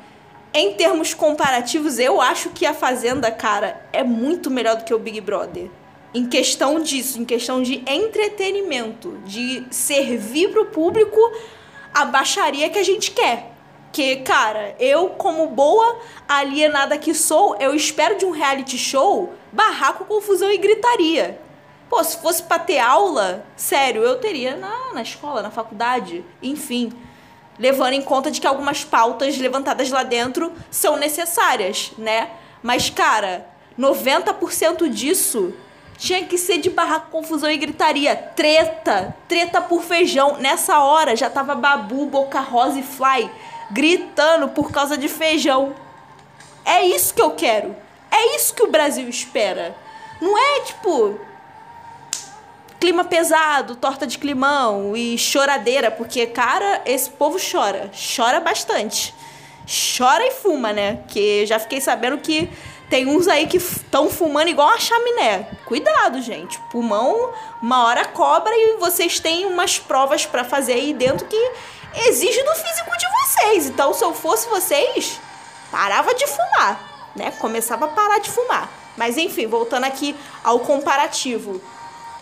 em 0.54 0.74
termos 0.76 1.14
comparativos, 1.16 1.98
eu 1.98 2.22
acho 2.22 2.52
que 2.52 2.66
a 2.66 2.74
Fazenda, 2.74 3.32
cara, 3.32 3.82
é 3.92 4.04
muito 4.04 4.52
melhor 4.52 4.76
do 4.76 4.84
que 4.84 4.94
o 4.94 5.00
Big 5.00 5.20
Brother. 5.20 5.70
Em 6.14 6.28
questão 6.28 6.80
disso, 6.80 7.20
em 7.20 7.26
questão 7.26 7.64
de 7.64 7.84
entretenimento, 7.88 9.18
de 9.26 9.66
servir 9.72 10.52
pro 10.52 10.68
público 10.68 11.20
a 11.92 12.06
baixaria 12.06 12.70
que 12.70 12.78
a 12.78 12.84
gente 12.84 13.10
quer. 13.12 13.53
Que, 13.94 14.18
cara, 14.18 14.76
eu, 14.80 15.12
como 15.12 15.48
boa 15.48 16.00
alienada 16.28 16.98
que 16.98 17.14
sou, 17.14 17.56
eu 17.60 17.74
espero 17.74 18.18
de 18.18 18.26
um 18.26 18.32
reality 18.32 18.78
show 18.78 19.34
barraco, 19.52 20.04
confusão 20.04 20.52
e 20.52 20.58
gritaria. 20.58 21.40
Pô, 21.90 22.04
se 22.04 22.18
fosse 22.18 22.44
pra 22.44 22.60
ter 22.60 22.80
aula, 22.80 23.46
sério, 23.56 24.02
eu 24.04 24.20
teria 24.20 24.58
na, 24.58 24.94
na 24.94 25.02
escola, 25.02 25.42
na 25.42 25.52
faculdade, 25.52 26.26
enfim 26.42 26.92
levando 27.58 27.94
em 27.94 28.02
conta 28.02 28.32
de 28.32 28.42
que 28.42 28.48
algumas 28.48 28.84
pautas 28.84 29.38
levantadas 29.38 29.90
lá 29.90 30.04
dentro 30.04 30.52
são 30.72 30.98
necessárias, 30.98 31.92
né? 31.98 32.32
Mas, 32.62 32.90
cara, 32.90 33.48
90% 33.80 34.90
disso 34.90 35.54
tinha 35.98 36.26
que 36.26 36.38
ser 36.38 36.58
de 36.58 36.70
barraco, 36.70 37.12
confusão 37.12 37.50
e 37.50 37.58
gritaria. 37.58 38.16
Treta, 38.16 39.16
treta 39.28 39.62
por 39.62 39.84
feijão. 39.84 40.38
Nessa 40.38 40.80
hora 40.80 41.16
já 41.16 41.30
tava 41.30 41.56
Babu, 41.56 42.06
Boca 42.06 42.40
Rosa 42.40 42.80
e 42.80 42.84
Fly 42.84 43.30
gritando 43.74 44.50
por 44.50 44.72
causa 44.72 44.98
de 44.98 45.10
feijão. 45.10 45.76
É 46.64 46.86
isso 46.86 47.14
que 47.14 47.22
eu 47.22 47.32
quero. 47.32 47.76
É 48.12 48.36
isso 48.36 48.54
que 48.54 48.64
o 48.64 48.72
Brasil 48.72 49.10
espera. 49.10 49.76
Não 50.22 50.38
é 50.38 50.62
tipo 50.62 51.20
clima 52.80 53.04
pesado, 53.06 53.76
torta 53.76 54.06
de 54.06 54.18
climão 54.18 54.96
e 54.96 55.18
choradeira, 55.18 55.90
porque, 55.90 56.28
cara, 56.28 56.82
esse 56.86 57.10
povo 57.10 57.38
chora. 57.40 57.90
Chora 58.16 58.42
bastante. 58.42 59.16
Chora 59.98 60.26
e 60.28 60.32
fuma, 60.32 60.74
né? 60.74 61.00
Que 61.08 61.46
já 61.46 61.58
fiquei 61.60 61.80
sabendo 61.80 62.18
que 62.18 62.50
tem 62.90 63.08
uns 63.08 63.28
aí 63.28 63.48
que 63.48 63.58
estão 63.58 64.10
fumando 64.10 64.50
igual 64.50 64.68
a 64.68 64.78
chaminé. 64.78 65.48
Cuidado, 65.66 66.22
gente. 66.22 66.60
Pulmão, 66.70 67.34
uma 67.62 67.86
hora 67.86 68.06
cobra 68.06 68.54
e 68.54 68.78
vocês 68.78 69.20
têm 69.20 69.46
umas 69.46 69.80
provas 69.80 70.26
para 70.26 70.44
fazer 70.44 70.74
aí 70.74 70.94
dentro 70.94 71.26
que 71.26 71.52
exige 72.08 72.44
do 72.44 72.54
físico 72.56 72.93
vocês. 73.44 73.68
Então, 73.68 73.94
se 73.94 74.04
eu 74.04 74.14
fosse 74.14 74.48
vocês, 74.50 75.20
parava 75.72 76.14
de 76.14 76.26
fumar, 76.28 77.12
né? 77.16 77.32
Começava 77.40 77.86
a 77.86 77.88
parar 77.90 78.20
de 78.20 78.30
fumar. 78.30 78.70
Mas 78.96 79.18
enfim, 79.18 79.48
voltando 79.48 79.86
aqui 79.86 80.16
ao 80.44 80.60
comparativo. 80.60 81.62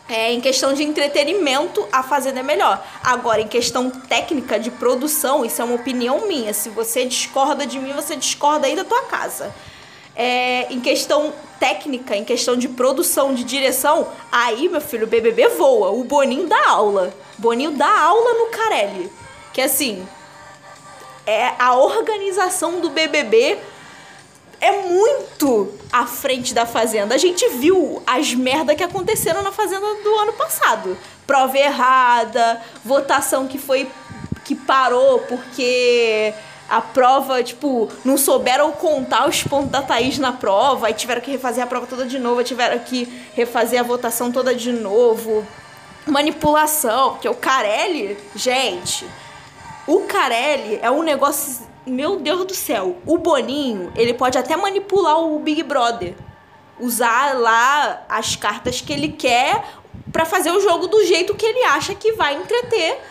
É, 0.09 0.33
em 0.33 0.41
questão 0.41 0.73
de 0.73 0.83
entretenimento, 0.83 1.87
a 1.91 2.03
Fazenda 2.03 2.41
é 2.41 2.43
melhor. 2.43 2.83
Agora, 3.03 3.39
em 3.39 3.47
questão 3.47 3.89
técnica 3.89 4.59
de 4.59 4.69
produção, 4.69 5.45
isso 5.45 5.61
é 5.61 5.65
uma 5.65 5.75
opinião 5.75 6.27
minha. 6.27 6.53
Se 6.53 6.69
você 6.69 7.05
discorda 7.05 7.65
de 7.65 7.79
mim, 7.79 7.93
você 7.93 8.15
discorda 8.15 8.67
aí 8.67 8.75
da 8.75 8.83
tua 8.83 9.03
casa. 9.03 9.53
É, 10.13 10.67
em 10.69 10.81
questão 10.81 11.33
técnica, 11.59 12.15
em 12.15 12.25
questão 12.25 12.57
de 12.57 12.67
produção, 12.67 13.33
de 13.33 13.45
direção, 13.45 14.09
aí, 14.29 14.67
meu 14.67 14.81
filho, 14.81 15.05
o 15.05 15.09
BBB 15.09 15.47
voa. 15.49 15.91
O 15.91 16.03
Boninho 16.03 16.47
dá 16.47 16.69
aula. 16.69 17.13
Boninho 17.37 17.71
dá 17.71 18.01
aula 18.01 18.33
no 18.33 18.47
Carelli. 18.47 19.09
Que 19.53 19.61
assim, 19.61 20.05
é 21.25 21.53
a 21.59 21.75
organização 21.75 22.79
do 22.79 22.89
BBB 22.89 23.57
é 24.59 24.83
muito 24.83 25.73
à 25.91 26.05
frente 26.05 26.53
da 26.53 26.67
Fazenda. 26.67 27.15
A 27.15 27.17
gente 27.17 27.47
viu 27.49 28.01
as 28.05 28.33
merdas 28.33 28.75
que 28.75 28.83
aconteceram 28.83 29.41
na 29.41 29.51
Fazenda 29.51 29.85
do 30.03 30.15
ano 30.19 30.33
passado. 30.33 30.95
Prova 31.25 31.57
errada, 31.57 32.61
votação 32.85 33.47
que 33.47 33.57
foi 33.57 33.89
que 34.45 34.53
parou 34.55 35.19
porque 35.19 36.33
a 36.69 36.79
prova, 36.79 37.43
tipo, 37.43 37.89
não 38.05 38.17
souberam 38.17 38.71
contar 38.71 39.27
os 39.27 39.43
pontos 39.43 39.71
da 39.71 39.81
Thaís 39.81 40.17
na 40.17 40.31
prova, 40.31 40.87
aí 40.87 40.93
tiveram 40.93 41.21
que 41.21 41.31
refazer 41.31 41.63
a 41.63 41.67
prova 41.67 41.85
toda 41.85 42.05
de 42.05 42.17
novo, 42.17 42.43
tiveram 42.43 42.79
que 42.79 43.05
refazer 43.33 43.79
a 43.79 43.83
votação 43.83 44.31
toda 44.31 44.55
de 44.55 44.71
novo. 44.71 45.45
Manipulação, 46.05 47.11
porque 47.11 47.27
o 47.27 47.35
Carelli, 47.35 48.17
gente, 48.35 49.05
o 49.91 50.01
Carelli 50.07 50.79
é 50.81 50.89
um 50.89 51.03
negócio 51.03 51.69
meu 51.85 52.17
Deus 52.17 52.45
do 52.45 52.53
céu, 52.53 52.97
o 53.05 53.17
Boninho, 53.17 53.91
ele 53.95 54.13
pode 54.13 54.37
até 54.37 54.55
manipular 54.55 55.19
o 55.19 55.37
Big 55.39 55.63
Brother. 55.63 56.15
Usar 56.79 57.37
lá 57.37 58.05
as 58.07 58.35
cartas 58.35 58.79
que 58.79 58.93
ele 58.93 59.09
quer 59.09 59.65
para 60.11 60.23
fazer 60.23 60.51
o 60.51 60.61
jogo 60.61 60.87
do 60.87 61.03
jeito 61.03 61.35
que 61.35 61.45
ele 61.45 61.63
acha 61.63 61.93
que 61.93 62.13
vai 62.13 62.35
entreter 62.35 63.01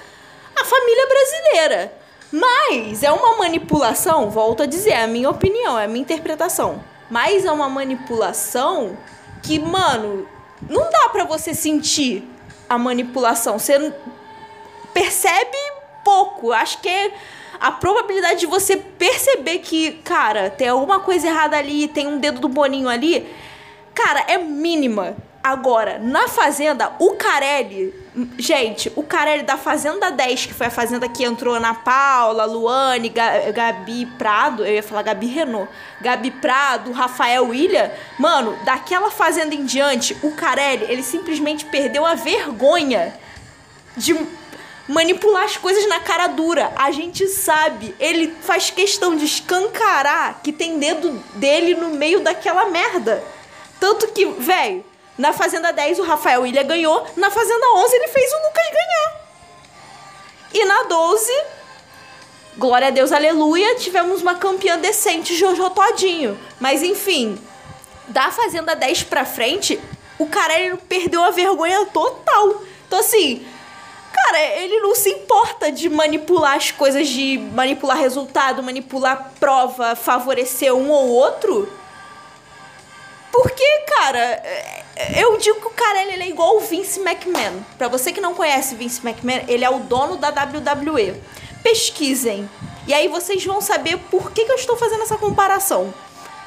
a 0.56 0.64
família 0.64 1.06
brasileira. 1.06 1.92
Mas 2.32 3.02
é 3.02 3.12
uma 3.12 3.36
manipulação, 3.36 4.30
volto 4.30 4.62
a 4.62 4.66
dizer, 4.66 4.90
é 4.90 5.02
a 5.02 5.06
minha 5.06 5.28
opinião, 5.28 5.78
é 5.78 5.84
a 5.84 5.88
minha 5.88 6.02
interpretação. 6.02 6.82
Mas 7.10 7.44
é 7.44 7.52
uma 7.52 7.68
manipulação 7.68 8.96
que, 9.42 9.58
mano, 9.58 10.26
não 10.68 10.90
dá 10.90 11.08
para 11.10 11.24
você 11.24 11.52
sentir 11.52 12.24
a 12.68 12.78
manipulação. 12.78 13.58
Você 13.58 13.92
percebe 14.94 15.69
pouco. 16.04 16.52
Acho 16.52 16.80
que 16.80 16.88
é 16.88 17.12
a 17.60 17.70
probabilidade 17.70 18.40
de 18.40 18.46
você 18.46 18.76
perceber 18.76 19.58
que, 19.58 19.92
cara, 20.02 20.48
tem 20.48 20.68
alguma 20.68 21.00
coisa 21.00 21.26
errada 21.26 21.58
ali, 21.58 21.86
tem 21.88 22.06
um 22.06 22.18
dedo 22.18 22.40
do 22.40 22.48
Boninho 22.48 22.88
ali, 22.88 23.26
cara, 23.94 24.24
é 24.28 24.38
mínima. 24.38 25.14
Agora, 25.42 25.98
na 25.98 26.28
Fazenda, 26.28 26.92
o 26.98 27.12
Carelli, 27.12 27.94
gente, 28.38 28.92
o 28.94 29.02
Carelli 29.02 29.42
da 29.42 29.56
Fazenda 29.56 30.10
10, 30.10 30.46
que 30.46 30.54
foi 30.54 30.66
a 30.66 30.70
Fazenda 30.70 31.08
que 31.08 31.24
entrou 31.24 31.58
na 31.58 31.72
Paula, 31.72 32.44
Luane, 32.44 33.08
Gabi 33.08 34.04
Prado, 34.18 34.66
eu 34.66 34.74
ia 34.74 34.82
falar 34.82 35.00
Gabi 35.00 35.26
Renault, 35.28 35.70
Gabi 35.98 36.30
Prado, 36.30 36.92
Rafael 36.92 37.46
William, 37.46 37.90
mano, 38.18 38.54
daquela 38.66 39.10
Fazenda 39.10 39.54
em 39.54 39.64
diante, 39.64 40.14
o 40.22 40.32
Carelli, 40.32 40.84
ele 40.90 41.02
simplesmente 41.02 41.64
perdeu 41.64 42.04
a 42.04 42.14
vergonha 42.14 43.14
de 43.96 44.14
manipular 44.90 45.44
as 45.44 45.56
coisas 45.56 45.86
na 45.86 46.00
cara 46.00 46.26
dura. 46.26 46.72
A 46.76 46.90
gente 46.90 47.26
sabe. 47.28 47.94
Ele 47.98 48.34
faz 48.42 48.70
questão 48.70 49.16
de 49.16 49.24
escancarar 49.24 50.40
que 50.42 50.52
tem 50.52 50.78
dedo 50.78 51.12
dele 51.34 51.74
no 51.74 51.90
meio 51.90 52.20
daquela 52.20 52.66
merda. 52.66 53.22
Tanto 53.78 54.08
que, 54.08 54.26
velho, 54.26 54.84
na 55.16 55.32
Fazenda 55.32 55.72
10 55.72 56.00
o 56.00 56.02
Rafael 56.02 56.44
Ilha 56.44 56.64
ganhou, 56.64 57.06
na 57.16 57.30
Fazenda 57.30 57.66
11 57.76 57.94
ele 57.96 58.08
fez 58.08 58.32
o 58.32 58.36
Lucas 58.36 58.66
ganhar. 58.72 59.20
E 60.52 60.64
na 60.64 60.82
12, 60.82 61.32
glória 62.58 62.88
a 62.88 62.90
Deus, 62.90 63.12
aleluia, 63.12 63.76
tivemos 63.76 64.20
uma 64.20 64.34
campeã 64.34 64.76
decente, 64.76 65.36
Jojo 65.36 65.70
Todinho. 65.70 66.38
Mas 66.58 66.82
enfim, 66.82 67.38
da 68.08 68.32
Fazenda 68.32 68.74
10 68.74 69.04
pra 69.04 69.24
frente, 69.24 69.80
o 70.18 70.26
cara 70.26 70.58
ele 70.58 70.76
perdeu 70.76 71.22
a 71.22 71.30
vergonha 71.30 71.86
total. 71.86 72.62
Então 72.88 72.98
assim, 72.98 73.46
Cara, 74.22 74.40
ele 74.56 74.80
não 74.80 74.94
se 74.94 75.08
importa 75.08 75.72
de 75.72 75.88
manipular 75.88 76.56
as 76.56 76.70
coisas, 76.70 77.08
de 77.08 77.38
manipular 77.52 77.96
resultado, 77.96 78.62
manipular 78.62 79.32
prova, 79.40 79.96
favorecer 79.96 80.74
um 80.74 80.90
ou 80.90 81.08
outro. 81.08 81.68
Porque, 83.32 83.64
cara, 83.86 84.18
é, 84.18 84.84
eu 85.16 85.36
digo 85.38 85.60
que 85.60 85.66
o 85.66 85.70
cara 85.70 86.02
ele 86.02 86.22
é 86.22 86.28
igual 86.28 86.56
o 86.56 86.60
Vince 86.60 87.00
McMahon. 87.00 87.62
Pra 87.78 87.88
você 87.88 88.12
que 88.12 88.20
não 88.20 88.34
conhece 88.34 88.74
Vince 88.74 89.00
McMahon, 89.06 89.44
ele 89.48 89.64
é 89.64 89.70
o 89.70 89.80
dono 89.80 90.16
da 90.16 90.28
WWE. 90.28 91.20
Pesquisem. 91.62 92.48
E 92.86 92.92
aí 92.92 93.08
vocês 93.08 93.44
vão 93.44 93.60
saber 93.60 93.96
por 94.10 94.32
que, 94.32 94.44
que 94.44 94.52
eu 94.52 94.56
estou 94.56 94.76
fazendo 94.76 95.02
essa 95.02 95.16
comparação. 95.16 95.92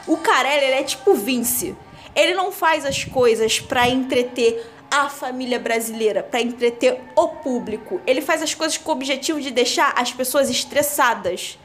O 0.06 0.18
Carelli, 0.18 0.66
ele 0.66 0.76
é 0.76 0.84
tipo 0.84 1.14
Vince. 1.16 1.76
Ele 2.16 2.34
não 2.36 2.52
faz 2.52 2.86
as 2.86 3.04
coisas 3.04 3.60
para 3.60 3.88
entreter 3.88 4.73
a 4.94 5.10
família 5.10 5.60
brasileira, 5.60 6.22
para 6.22 6.40
entreter 6.40 7.02
o 7.16 7.28
público. 7.30 8.00
Ele 8.06 8.22
faz 8.22 8.44
as 8.44 8.54
coisas 8.54 8.78
com 8.78 8.92
o 8.92 8.94
objetivo 8.94 9.42
de 9.42 9.50
deixar 9.50 9.92
as 9.98 10.14
pessoas 10.14 10.52
estressadas, 10.52 11.58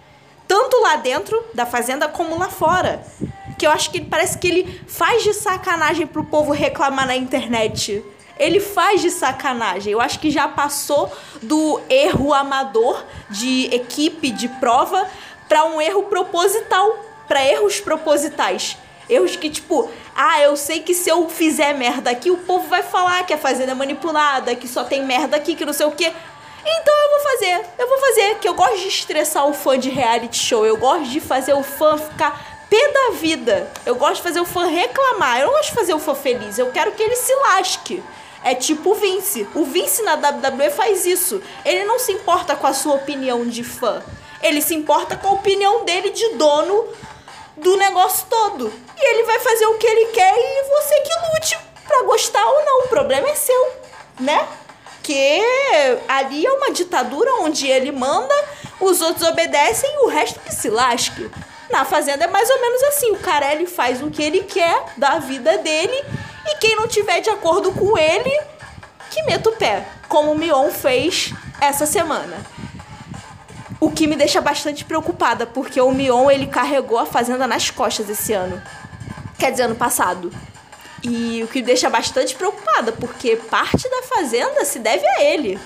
tanto 0.47 0.81
lá 0.81 0.97
dentro 0.97 1.45
da 1.53 1.67
fazenda 1.67 2.09
como 2.09 2.39
lá 2.39 2.49
fora. 2.49 3.05
Que 3.59 3.67
eu 3.67 3.71
acho 3.71 3.91
que 3.91 4.01
parece 4.01 4.39
que 4.39 4.49
ele 4.49 4.83
faz 4.89 5.23
de 5.23 5.35
sacanagem 5.35 6.07
pro 6.07 6.25
povo 6.25 6.53
reclamar 6.53 7.07
na 7.07 7.17
internet. 7.17 8.03
Ele 8.39 8.61
faz 8.61 9.03
de 9.03 9.11
sacanagem. 9.11 9.93
Eu 9.93 10.01
acho 10.01 10.19
que 10.21 10.31
já 10.31 10.49
passou 10.49 11.13
do 11.43 11.81
erro 11.91 12.33
amador 12.33 13.05
de 13.29 13.67
equipe 13.75 14.31
de 14.31 14.49
prova 14.49 15.07
para 15.47 15.67
um 15.67 15.83
erro 15.83 16.05
proposital, 16.05 16.97
para 17.27 17.45
erros 17.45 17.79
propositais. 17.79 18.79
Erros 19.09 19.37
que, 19.37 19.49
tipo, 19.49 19.91
ah, 20.15 20.41
eu 20.43 20.57
sei 20.57 20.81
que 20.81 20.95
se 20.95 21.09
eu 21.09 21.29
fizer 21.29 21.73
merda 21.75 22.11
aqui, 22.11 22.31
o 22.31 22.37
povo 22.39 22.69
vai 22.69 22.83
falar 22.83 23.25
que 23.25 23.33
a 23.33 23.39
fazenda 23.39 23.73
é 23.73 23.75
manipulada, 23.75 24.55
que 24.55 24.69
só 24.69 24.85
tem 24.85 25.05
merda 25.05 25.37
aqui, 25.37 25.55
que 25.55 25.65
não 25.65 25.73
sei 25.73 25.87
o 25.87 25.93
quê. 25.93 26.13
Então 26.65 26.95
eu 26.95 27.11
vou 27.11 27.21
fazer, 27.21 27.67
eu 27.79 27.89
vou 27.89 27.99
fazer, 27.99 28.35
que 28.41 28.49
eu 28.49 28.55
gosto 28.55 28.79
de 28.79 28.89
estressar 28.89 29.47
o 29.47 29.55
fã 29.55 29.79
de 29.79 29.89
reality 29.89 30.37
show, 30.37 30.67
eu 30.67 30.77
gosto 30.77 31.05
de 31.05 31.21
fazer 31.21 31.55
o 31.55 31.63
fã 31.63 31.97
ficar 31.97 32.67
pé 32.69 32.93
da 32.93 33.11
vida. 33.13 33.71
Eu 33.87 33.95
gosto 33.95 34.17
de 34.17 34.23
fazer 34.23 34.41
o 34.41 34.45
fã 34.45 34.67
reclamar, 34.67 35.41
eu 35.41 35.47
não 35.47 35.55
gosto 35.55 35.71
de 35.71 35.75
fazer 35.75 35.95
o 35.95 35.99
fã 35.99 36.15
feliz, 36.15 36.59
eu 36.59 36.71
quero 36.71 36.93
que 36.93 37.03
ele 37.03 37.17
se 37.17 37.35
lasque. 37.35 38.03
É 38.45 38.55
tipo 38.55 38.91
o 38.91 38.95
Vince. 38.95 39.49
O 39.55 39.65
Vince 39.65 40.03
na 40.03 40.15
WWE 40.15 40.71
faz 40.71 41.05
isso. 41.05 41.43
Ele 41.65 41.85
não 41.85 41.99
se 41.99 42.13
importa 42.13 42.55
com 42.55 42.67
a 42.67 42.73
sua 42.73 42.95
opinião 42.95 43.47
de 43.47 43.65
fã. 43.65 44.03
Ele 44.41 44.61
se 44.61 44.75
importa 44.75 45.17
com 45.17 45.29
a 45.29 45.33
opinião 45.33 45.85
dele 45.85 46.11
de 46.11 46.35
dono 46.35 46.87
do 47.61 47.77
negócio 47.77 48.27
todo. 48.29 48.73
E 48.97 49.11
ele 49.11 49.25
vai 49.25 49.39
fazer 49.39 49.67
o 49.67 49.79
que 49.79 49.87
ele 49.87 50.07
quer 50.07 50.35
e 50.37 50.63
você 50.69 51.01
que 51.01 51.13
lute 51.33 51.59
pra 51.87 52.03
gostar 52.03 52.47
ou 52.47 52.65
não. 52.65 52.85
O 52.85 52.89
problema 52.89 53.29
é 53.29 53.35
seu, 53.35 53.73
né? 54.21 54.47
Que 55.03 55.43
ali 56.07 56.45
é 56.45 56.53
uma 56.53 56.71
ditadura 56.71 57.35
onde 57.41 57.67
ele 57.67 57.93
manda, 57.93 58.35
os 58.81 59.01
outros 59.01 59.27
obedecem 59.27 59.91
e 59.95 59.99
o 60.05 60.09
resto 60.09 60.41
que 60.41 60.55
se 60.55 60.69
lasque. 60.69 61.31
Na 61.71 61.85
Fazenda 61.85 62.25
é 62.25 62.29
mais 62.29 62.49
ou 62.49 62.61
menos 62.61 62.83
assim: 62.85 63.11
o 63.13 63.19
Carelli 63.19 63.67
faz 63.67 64.03
o 64.03 64.11
que 64.11 64.23
ele 64.23 64.43
quer 64.45 64.93
da 64.97 65.19
vida 65.19 65.59
dele 65.59 66.05
e 66.47 66.57
quem 66.57 66.77
não 66.77 66.89
tiver 66.89 67.21
de 67.21 67.31
acordo 67.31 67.73
com 67.73 67.97
ele, 67.99 68.41
que 69.11 69.23
meta 69.25 69.51
o 69.51 69.57
pé, 69.57 69.87
como 70.09 70.33
o 70.33 70.39
Mion 70.39 70.71
fez 70.71 71.33
essa 71.61 71.87
semana. 71.87 72.39
O 73.81 73.91
que 73.91 74.07
me 74.07 74.17
deixa 74.17 74.41
bastante 74.41 74.85
preocupada, 74.85 75.47
porque 75.47 75.81
o 75.81 75.91
Mion 75.93 76.31
ele 76.31 76.47
carregou 76.47 76.99
a 76.99 77.07
Fazenda 77.07 77.47
nas 77.47 77.71
costas 77.71 78.09
esse 78.09 78.33
ano. 78.33 78.61
Quer 79.39 79.53
dizer, 79.53 79.65
ano 79.65 79.77
passado. 79.77 80.33
E 81.03 81.43
o 81.45 81.49
que 81.49 81.61
me 81.61 81.67
deixa 81.67 81.89
bastante 81.89 82.35
preocupada, 82.35 82.91
porque 82.93 83.37
parte 83.37 83.89
da 83.89 84.03
Fazenda 84.03 84.65
se 84.65 84.81
deve 84.81 85.07
a 85.07 85.23
ele. 85.23 85.59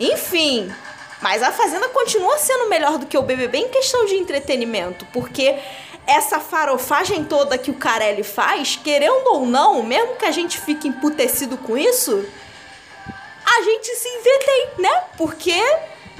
Enfim, 0.00 0.72
mas 1.20 1.42
a 1.42 1.52
Fazenda 1.52 1.88
continua 1.88 2.38
sendo 2.38 2.68
melhor 2.68 2.98
do 2.98 3.06
que 3.06 3.16
o 3.16 3.22
BBB 3.22 3.58
em 3.58 3.68
questão 3.68 4.06
de 4.06 4.14
entretenimento, 4.14 5.06
porque 5.12 5.58
essa 6.06 6.40
farofagem 6.40 7.24
toda 7.24 7.58
que 7.58 7.70
o 7.70 7.74
Carelli 7.74 8.22
faz, 8.22 8.76
querendo 8.76 9.26
ou 9.28 9.46
não, 9.46 9.82
mesmo 9.82 10.16
que 10.16 10.24
a 10.24 10.30
gente 10.30 10.58
fique 10.58 10.88
emputecido 10.88 11.56
com 11.56 11.76
isso, 11.76 12.26
a 13.46 13.62
gente 13.62 13.94
se 13.94 14.08
entretém, 14.08 14.68
né? 14.78 15.04
Porque 15.16 15.54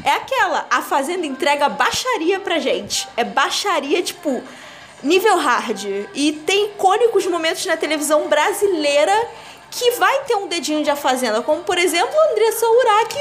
é 0.02 0.10
aquela, 0.10 0.66
a 0.70 0.82
Fazenda 0.82 1.26
entrega 1.26 1.68
baixaria 1.68 2.40
pra 2.40 2.58
gente. 2.58 3.08
É 3.16 3.24
baixaria, 3.24 4.02
tipo, 4.02 4.42
nível 5.02 5.36
hard. 5.36 5.84
E 6.14 6.32
tem 6.46 6.66
icônicos 6.66 7.26
momentos 7.26 7.64
na 7.66 7.76
televisão 7.76 8.28
brasileira 8.28 9.14
que 9.70 9.90
vai 9.92 10.24
ter 10.24 10.36
um 10.36 10.46
dedinho 10.46 10.82
de 10.82 10.90
A 10.90 10.96
Fazenda, 10.96 11.42
como 11.42 11.62
por 11.62 11.78
exemplo 11.78 12.14
Andressa 12.30 12.66
Urach 12.66 13.16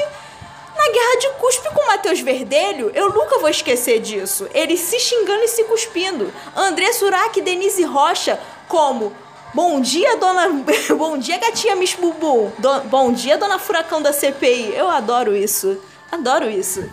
na 0.76 0.92
guerra 0.92 1.18
de 1.20 1.28
cuspe 1.38 1.68
com 1.72 1.86
Matheus 1.86 2.20
Verdelho, 2.20 2.90
eu 2.94 3.10
nunca 3.10 3.38
vou 3.38 3.48
esquecer 3.48 4.00
disso. 4.00 4.48
Ele 4.52 4.76
se 4.76 4.98
xingando 4.98 5.44
e 5.44 5.48
se 5.48 5.64
cuspindo. 5.64 6.32
André 6.54 6.92
Surak 6.92 7.38
e 7.38 7.42
Denise 7.42 7.84
Rocha 7.84 8.38
como 8.68 9.12
Bom 9.54 9.80
dia, 9.80 10.16
dona. 10.16 10.48
Bom 10.98 11.16
dia, 11.16 11.38
gatinha 11.38 11.76
Miss 11.76 11.94
Bubu. 11.94 12.52
Do... 12.58 12.80
Bom 12.88 13.12
dia, 13.12 13.38
dona 13.38 13.56
Furacão 13.56 14.02
da 14.02 14.12
CPI. 14.12 14.74
Eu 14.74 14.90
adoro 14.90 15.36
isso. 15.36 15.80
Adoro 16.14 16.48
isso. 16.48 16.88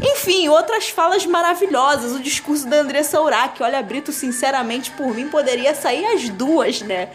Enfim, 0.00 0.48
outras 0.48 0.90
falas 0.90 1.24
maravilhosas. 1.24 2.12
O 2.12 2.20
discurso 2.20 2.66
da 2.68 2.76
Andressa 2.76 3.20
Urach. 3.20 3.62
Olha, 3.62 3.82
Brito, 3.82 4.12
sinceramente, 4.12 4.90
por 4.90 5.14
mim, 5.14 5.28
poderia 5.28 5.74
sair 5.74 6.04
as 6.06 6.28
duas, 6.28 6.82
né? 6.82 7.08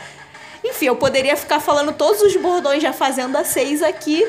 Enfim, 0.63 0.86
eu 0.86 0.95
poderia 0.95 1.38
ficar 1.38 1.60
falando 1.60 1.93
todos 1.93 2.21
os 2.21 2.36
bordões 2.36 2.82
da 2.82 2.93
Fazenda 2.93 3.43
6 3.43 3.84
aqui 3.84 4.26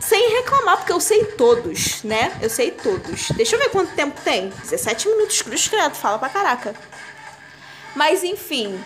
sem 0.00 0.30
reclamar, 0.36 0.78
porque 0.78 0.92
eu 0.92 1.00
sei 1.00 1.24
todos, 1.24 2.02
né? 2.02 2.32
Eu 2.42 2.50
sei 2.50 2.70
todos. 2.70 3.28
Deixa 3.30 3.56
eu 3.56 3.58
ver 3.58 3.70
quanto 3.70 3.94
tempo 3.94 4.20
tem. 4.22 4.48
17 4.48 5.08
minutos, 5.08 5.40
cruz 5.40 5.68
credo, 5.68 5.94
fala 5.94 6.18
pra 6.18 6.28
caraca. 6.28 6.74
Mas 7.94 8.24
enfim, 8.24 8.82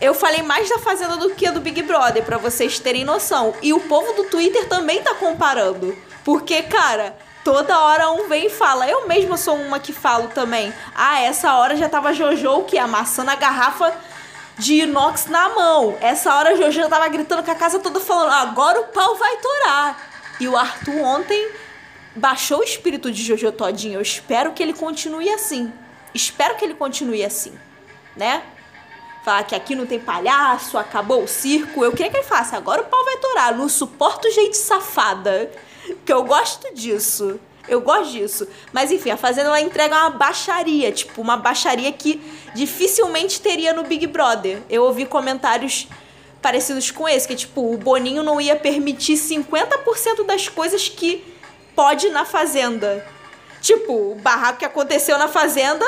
eu 0.00 0.14
falei 0.14 0.42
mais 0.42 0.68
da 0.68 0.78
Fazenda 0.78 1.16
do 1.16 1.30
que 1.30 1.50
do 1.50 1.60
Big 1.60 1.82
Brother, 1.82 2.22
para 2.22 2.38
vocês 2.38 2.78
terem 2.78 3.04
noção. 3.04 3.54
E 3.60 3.72
o 3.72 3.80
povo 3.80 4.12
do 4.14 4.24
Twitter 4.24 4.66
também 4.66 5.02
tá 5.02 5.14
comparando. 5.14 5.96
Porque, 6.24 6.62
cara, 6.62 7.16
toda 7.44 7.78
hora 7.80 8.10
um 8.10 8.28
vem 8.28 8.46
e 8.46 8.50
fala. 8.50 8.88
Eu 8.88 9.06
mesma 9.06 9.36
sou 9.36 9.56
uma 9.56 9.78
que 9.78 9.92
falo 9.92 10.28
também. 10.28 10.72
Ah, 10.94 11.20
essa 11.20 11.54
hora 11.54 11.76
já 11.76 11.88
tava 11.88 12.12
Jojo 12.12 12.64
que 12.64 12.78
amassando 12.78 13.30
a 13.30 13.34
garrafa 13.34 13.94
de 14.58 14.74
inox 14.82 15.26
na 15.26 15.48
mão. 15.48 15.96
Essa 16.00 16.34
hora 16.34 16.56
Jojo 16.56 16.72
já 16.72 16.88
tava 16.88 17.08
gritando 17.08 17.42
com 17.42 17.50
a 17.50 17.54
casa 17.54 17.78
toda 17.78 18.00
falando: 18.00 18.32
agora 18.32 18.80
o 18.80 18.84
pau 18.84 19.16
vai 19.16 19.36
torar. 19.38 20.10
E 20.38 20.48
o 20.48 20.56
Arthur 20.56 21.00
ontem 21.02 21.52
baixou 22.14 22.60
o 22.60 22.64
espírito 22.64 23.10
de 23.10 23.22
Jojo 23.22 23.52
Todinho. 23.52 23.94
Eu 23.94 24.02
espero 24.02 24.52
que 24.52 24.62
ele 24.62 24.72
continue 24.72 25.28
assim. 25.30 25.72
Espero 26.14 26.56
que 26.56 26.64
ele 26.64 26.74
continue 26.74 27.24
assim, 27.24 27.52
né? 28.16 28.42
Falar 29.24 29.44
que 29.44 29.54
aqui 29.54 29.74
não 29.74 29.86
tem 29.86 30.00
palhaço, 30.00 30.78
acabou 30.78 31.22
o 31.22 31.28
circo. 31.28 31.84
Eu 31.84 31.92
queria 31.92 32.10
que 32.10 32.16
ele 32.16 32.26
faça. 32.26 32.56
Agora 32.56 32.82
o 32.82 32.86
pau 32.86 33.04
vai 33.04 33.18
torar. 33.18 33.54
Não 33.54 33.68
suporto 33.68 34.30
gente 34.30 34.56
safada. 34.56 35.50
Que 36.04 36.12
eu 36.12 36.24
gosto 36.24 36.74
disso. 36.74 37.38
Eu 37.68 37.80
gosto 37.80 38.12
disso. 38.12 38.48
Mas 38.72 38.90
enfim, 38.90 39.10
a 39.10 39.16
Fazenda 39.16 39.48
ela 39.48 39.60
entrega 39.60 39.96
uma 39.96 40.10
baixaria. 40.10 40.90
Tipo, 40.90 41.20
uma 41.20 41.36
baixaria 41.36 41.92
que 41.92 42.20
dificilmente 42.54 43.40
teria 43.40 43.72
no 43.72 43.84
Big 43.84 44.06
Brother. 44.06 44.62
Eu 44.68 44.84
ouvi 44.84 45.06
comentários 45.06 45.86
parecidos 46.42 46.90
com 46.90 47.08
esse, 47.08 47.28
que 47.28 47.36
tipo, 47.36 47.72
o 47.72 47.76
Boninho 47.76 48.22
não 48.22 48.40
ia 48.40 48.56
permitir 48.56 49.14
50% 49.14 50.24
das 50.26 50.48
coisas 50.48 50.88
que 50.88 51.22
pode 51.76 52.08
na 52.10 52.24
fazenda. 52.24 53.06
Tipo, 53.60 54.12
o 54.12 54.14
barraco 54.14 54.58
que 54.58 54.64
aconteceu 54.64 55.18
na 55.18 55.28
fazenda, 55.28 55.84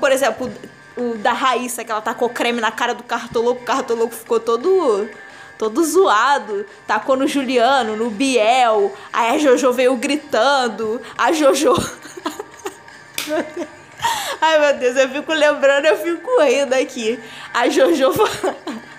por 0.00 0.10
exemplo, 0.10 0.50
o 0.96 1.16
da 1.18 1.32
Raíssa, 1.32 1.84
que 1.84 1.92
ela 1.92 2.00
tacou 2.00 2.28
creme 2.30 2.60
na 2.60 2.70
cara 2.70 2.94
do 2.94 3.02
cartoloco, 3.02 3.62
o 3.62 3.64
cartoloco 3.64 4.14
ficou 4.14 4.40
todo 4.40 5.08
todo 5.62 5.84
zoado. 5.84 6.66
Tacou 6.88 7.16
no 7.16 7.28
Juliano, 7.28 7.96
no 7.96 8.10
Biel. 8.10 8.92
Aí 9.12 9.36
a 9.36 9.38
Jojo 9.38 9.72
veio 9.72 9.94
gritando. 9.94 11.00
A 11.16 11.30
Jojo. 11.30 11.72
Ai 14.40 14.58
meu 14.58 14.76
Deus, 14.80 14.96
eu 14.96 15.08
fico 15.08 15.32
lembrando, 15.32 15.84
eu 15.86 15.96
fico 15.98 16.42
rindo 16.42 16.74
aqui. 16.74 17.16
A 17.54 17.68
Jojo. 17.68 18.10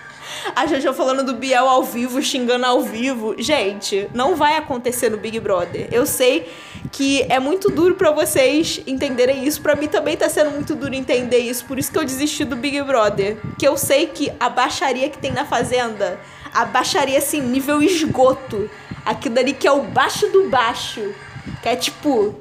A 0.56 0.66
Jojo 0.66 0.94
falando 0.94 1.24
do 1.24 1.36
Biel 1.36 1.68
ao 1.70 1.84
vivo, 1.84 2.22
xingando 2.22 2.66
ao 2.66 2.82
vivo. 2.82 3.34
Gente, 3.38 4.10
não 4.14 4.36
vai 4.36 4.58
acontecer 4.58 5.10
no 5.10 5.18
Big 5.18 5.40
Brother. 5.40 5.88
Eu 5.90 6.06
sei 6.06 6.52
que 6.92 7.24
é 7.30 7.40
muito 7.40 7.70
duro 7.70 7.96
para 7.96 8.12
vocês 8.12 8.82
entenderem 8.86 9.46
isso. 9.46 9.62
Para 9.62 9.76
mim 9.76 9.88
também 9.88 10.18
tá 10.18 10.28
sendo 10.28 10.52
muito 10.52 10.76
duro 10.76 10.94
entender 10.94 11.40
isso. 11.40 11.66
Por 11.66 11.80
isso 11.80 11.92
que 11.92 11.98
eu 11.98 12.04
desisti 12.04 12.44
do 12.44 12.56
Big 12.56 12.82
Brother. 12.82 13.38
Que 13.58 13.68
eu 13.68 13.78
sei 13.78 14.08
que 14.08 14.32
a 14.40 14.50
baixaria 14.50 15.10
que 15.10 15.18
tem 15.18 15.32
na 15.32 15.46
Fazenda, 15.46 16.20
a 16.54 16.66
baixaria 16.66 17.18
assim, 17.18 17.42
nível 17.42 17.82
esgoto. 17.82 18.70
Aquilo 19.06 19.40
ali 19.40 19.54
que 19.54 19.68
é 19.68 19.72
o 19.72 19.82
baixo 19.82 20.28
do 20.28 20.50
baixo. 20.50 21.14
Que 21.62 21.70
é 21.70 21.76
tipo, 21.76 22.36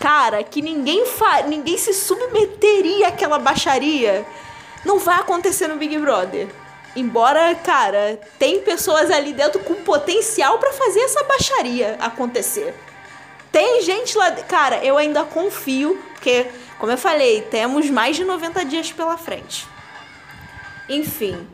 cara, 0.00 0.42
que 0.42 0.60
ninguém 0.60 1.06
fa 1.06 1.42
ninguém 1.42 1.78
se 1.78 1.92
submeteria 1.92 3.08
àquela 3.08 3.38
baixaria. 3.38 4.26
Não 4.84 4.98
vai 4.98 5.16
acontecer 5.18 5.68
no 5.68 5.76
Big 5.76 5.96
Brother. 5.98 6.48
Embora, 6.94 7.54
cara, 7.54 8.20
tem 8.38 8.60
pessoas 8.60 9.10
ali 9.10 9.32
dentro 9.32 9.60
com 9.60 9.74
potencial 9.76 10.58
para 10.58 10.72
fazer 10.72 11.00
essa 11.00 11.22
baixaria 11.24 11.96
acontecer. 12.00 12.74
Tem 13.50 13.80
gente 13.82 14.16
lá. 14.16 14.30
Cara, 14.32 14.84
eu 14.84 14.98
ainda 14.98 15.24
confio, 15.24 15.98
porque, 16.12 16.46
como 16.78 16.92
eu 16.92 16.98
falei, 16.98 17.42
temos 17.42 17.88
mais 17.88 18.16
de 18.16 18.24
90 18.24 18.64
dias 18.64 18.92
pela 18.92 19.16
frente. 19.16 19.66
Enfim. 20.88 21.46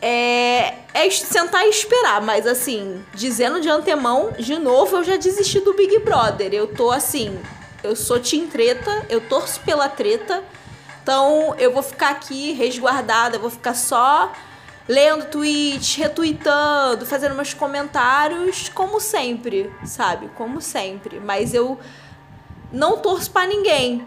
É, 0.00 0.74
é 0.92 1.10
sentar 1.10 1.66
e 1.66 1.70
esperar, 1.70 2.20
mas 2.20 2.46
assim, 2.46 3.04
dizendo 3.14 3.60
de 3.60 3.68
antemão, 3.68 4.32
de 4.38 4.58
novo, 4.58 4.96
eu 4.98 5.04
já 5.04 5.16
desisti 5.16 5.60
do 5.60 5.74
Big 5.74 5.98
Brother. 6.00 6.52
Eu 6.52 6.66
tô 6.66 6.90
assim, 6.90 7.38
eu 7.82 7.96
sou 7.96 8.20
team 8.20 8.46
treta, 8.46 9.06
eu 9.08 9.20
torço 9.20 9.60
pela 9.60 9.88
treta. 9.88 10.42
Então 11.02 11.54
eu 11.58 11.72
vou 11.72 11.82
ficar 11.82 12.10
aqui 12.10 12.52
resguardada, 12.52 13.36
eu 13.36 13.40
vou 13.40 13.50
ficar 13.50 13.74
só 13.74 14.32
lendo 14.88 15.26
tweets, 15.26 15.94
retweetando, 15.96 17.06
fazendo 17.06 17.34
meus 17.34 17.54
comentários, 17.54 18.68
como 18.68 19.00
sempre, 19.00 19.72
sabe? 19.84 20.28
Como 20.36 20.60
sempre. 20.60 21.20
Mas 21.20 21.54
eu 21.54 21.78
não 22.72 22.98
torço 22.98 23.30
para 23.30 23.46
ninguém. 23.46 24.06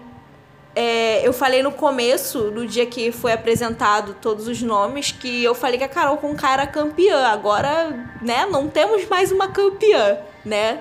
É, 0.82 1.28
eu 1.28 1.34
falei 1.34 1.62
no 1.62 1.74
começo, 1.74 2.52
no 2.52 2.66
dia 2.66 2.86
que 2.86 3.12
foi 3.12 3.34
apresentado 3.34 4.16
todos 4.22 4.48
os 4.48 4.62
nomes, 4.62 5.12
que 5.12 5.44
eu 5.44 5.54
falei 5.54 5.78
que 5.78 5.84
a 5.84 5.90
Carol 5.90 6.16
Conká 6.16 6.54
era 6.54 6.66
campeã. 6.66 7.28
Agora, 7.28 8.10
né, 8.22 8.46
não 8.46 8.70
temos 8.70 9.06
mais 9.06 9.30
uma 9.30 9.50
campeã, 9.50 10.18
né? 10.46 10.80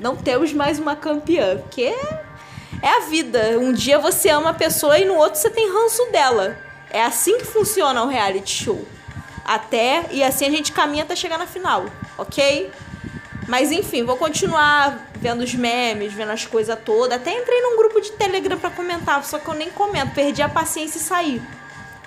Não 0.00 0.16
temos 0.16 0.52
mais 0.52 0.80
uma 0.80 0.96
campeã, 0.96 1.58
porque 1.58 1.94
é 2.82 2.88
a 2.88 3.00
vida. 3.08 3.56
Um 3.60 3.72
dia 3.72 4.00
você 4.00 4.30
ama 4.30 4.50
a 4.50 4.54
pessoa 4.54 4.98
e 4.98 5.04
no 5.04 5.14
outro 5.14 5.38
você 5.38 5.48
tem 5.48 5.72
ranço 5.72 6.04
dela. 6.10 6.58
É 6.90 7.04
assim 7.04 7.38
que 7.38 7.44
funciona 7.44 8.02
o 8.02 8.08
reality 8.08 8.64
show. 8.64 8.84
Até 9.44 10.06
e 10.10 10.24
assim 10.24 10.46
a 10.46 10.50
gente 10.50 10.72
caminha 10.72 11.04
até 11.04 11.14
chegar 11.14 11.38
na 11.38 11.46
final, 11.46 11.84
ok? 12.18 12.68
Mas 13.48 13.70
enfim, 13.70 14.04
vou 14.04 14.16
continuar 14.16 15.06
vendo 15.20 15.42
os 15.42 15.54
memes, 15.54 16.12
vendo 16.12 16.32
as 16.32 16.44
coisas 16.44 16.76
todas. 16.84 17.16
Até 17.16 17.32
entrei 17.32 17.60
num 17.60 17.76
grupo 17.76 18.00
de 18.00 18.12
Telegram 18.12 18.58
para 18.58 18.70
comentar, 18.70 19.22
só 19.24 19.38
que 19.38 19.48
eu 19.48 19.54
nem 19.54 19.70
comento, 19.70 20.14
perdi 20.14 20.42
a 20.42 20.48
paciência 20.48 20.98
e 20.98 21.02
saí. 21.02 21.42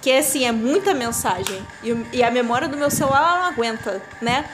Que 0.02 0.12
assim, 0.12 0.46
é 0.46 0.52
muita 0.52 0.94
mensagem. 0.94 1.66
E, 1.84 2.06
e 2.14 2.24
a 2.24 2.32
memória 2.32 2.68
do 2.68 2.78
meu 2.78 2.90
celular 2.90 3.38
não 3.38 3.46
aguenta, 3.48 4.02
né? 4.22 4.50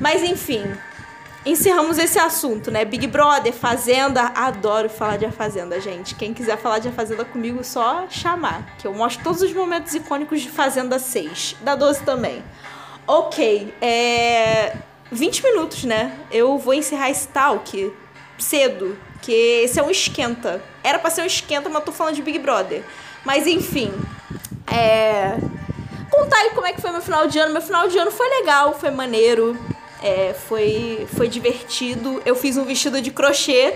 Mas 0.00 0.22
enfim, 0.22 0.64
encerramos 1.44 1.98
esse 1.98 2.18
assunto, 2.18 2.70
né? 2.70 2.84
Big 2.84 3.06
Brother, 3.06 3.52
Fazenda. 3.52 4.32
Adoro 4.34 4.88
falar 4.88 5.16
de 5.16 5.26
A 5.26 5.32
Fazenda, 5.32 5.80
gente. 5.80 6.14
Quem 6.14 6.34
quiser 6.34 6.56
falar 6.58 6.78
de 6.78 6.88
A 6.88 6.92
Fazenda 6.92 7.24
comigo, 7.24 7.64
só 7.64 8.06
chamar. 8.08 8.76
Que 8.78 8.86
eu 8.86 8.94
mostro 8.94 9.24
todos 9.24 9.42
os 9.42 9.52
momentos 9.52 9.94
icônicos 9.94 10.40
de 10.40 10.50
Fazenda 10.50 10.98
6. 10.98 11.56
Da 11.62 11.74
12 11.74 12.02
também. 12.04 12.44
Ok, 13.06 13.74
é. 13.80 14.76
20 15.10 15.42
minutos, 15.42 15.84
né? 15.84 16.18
Eu 16.30 16.58
vou 16.58 16.74
encerrar 16.74 17.10
esse 17.10 17.28
talk 17.28 17.92
cedo, 18.38 18.96
que 19.22 19.32
esse 19.32 19.78
é 19.78 19.82
um 19.82 19.90
esquenta. 19.90 20.62
Era 20.82 20.98
pra 20.98 21.10
ser 21.10 21.22
um 21.22 21.26
esquenta, 21.26 21.68
mas 21.68 21.84
tô 21.84 21.92
falando 21.92 22.14
de 22.14 22.22
Big 22.22 22.38
Brother. 22.38 22.82
Mas 23.24 23.46
enfim, 23.46 23.92
é. 24.66 25.36
Contar 26.10 26.38
aí 26.38 26.50
como 26.50 26.66
é 26.66 26.72
que 26.72 26.80
foi 26.80 26.90
meu 26.90 27.02
final 27.02 27.26
de 27.26 27.38
ano. 27.38 27.52
Meu 27.52 27.62
final 27.62 27.88
de 27.88 27.98
ano 27.98 28.10
foi 28.10 28.28
legal, 28.28 28.78
foi 28.78 28.90
maneiro, 28.90 29.56
é, 30.02 30.34
foi, 30.34 31.06
foi 31.14 31.28
divertido. 31.28 32.22
Eu 32.24 32.34
fiz 32.34 32.56
um 32.56 32.64
vestido 32.64 33.00
de 33.00 33.10
crochê, 33.10 33.74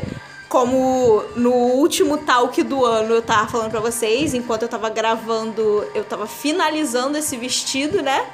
como 0.49 1.25
no 1.35 1.53
último 1.53 2.19
talk 2.19 2.63
do 2.63 2.85
ano 2.85 3.15
eu 3.15 3.23
tava 3.23 3.49
falando 3.49 3.71
pra 3.71 3.81
vocês, 3.81 4.35
enquanto 4.35 4.63
eu 4.63 4.69
tava 4.69 4.91
gravando, 4.91 5.87
eu 5.95 6.05
tava 6.05 6.27
finalizando 6.27 7.17
esse 7.17 7.37
vestido, 7.37 8.03
né? 8.03 8.27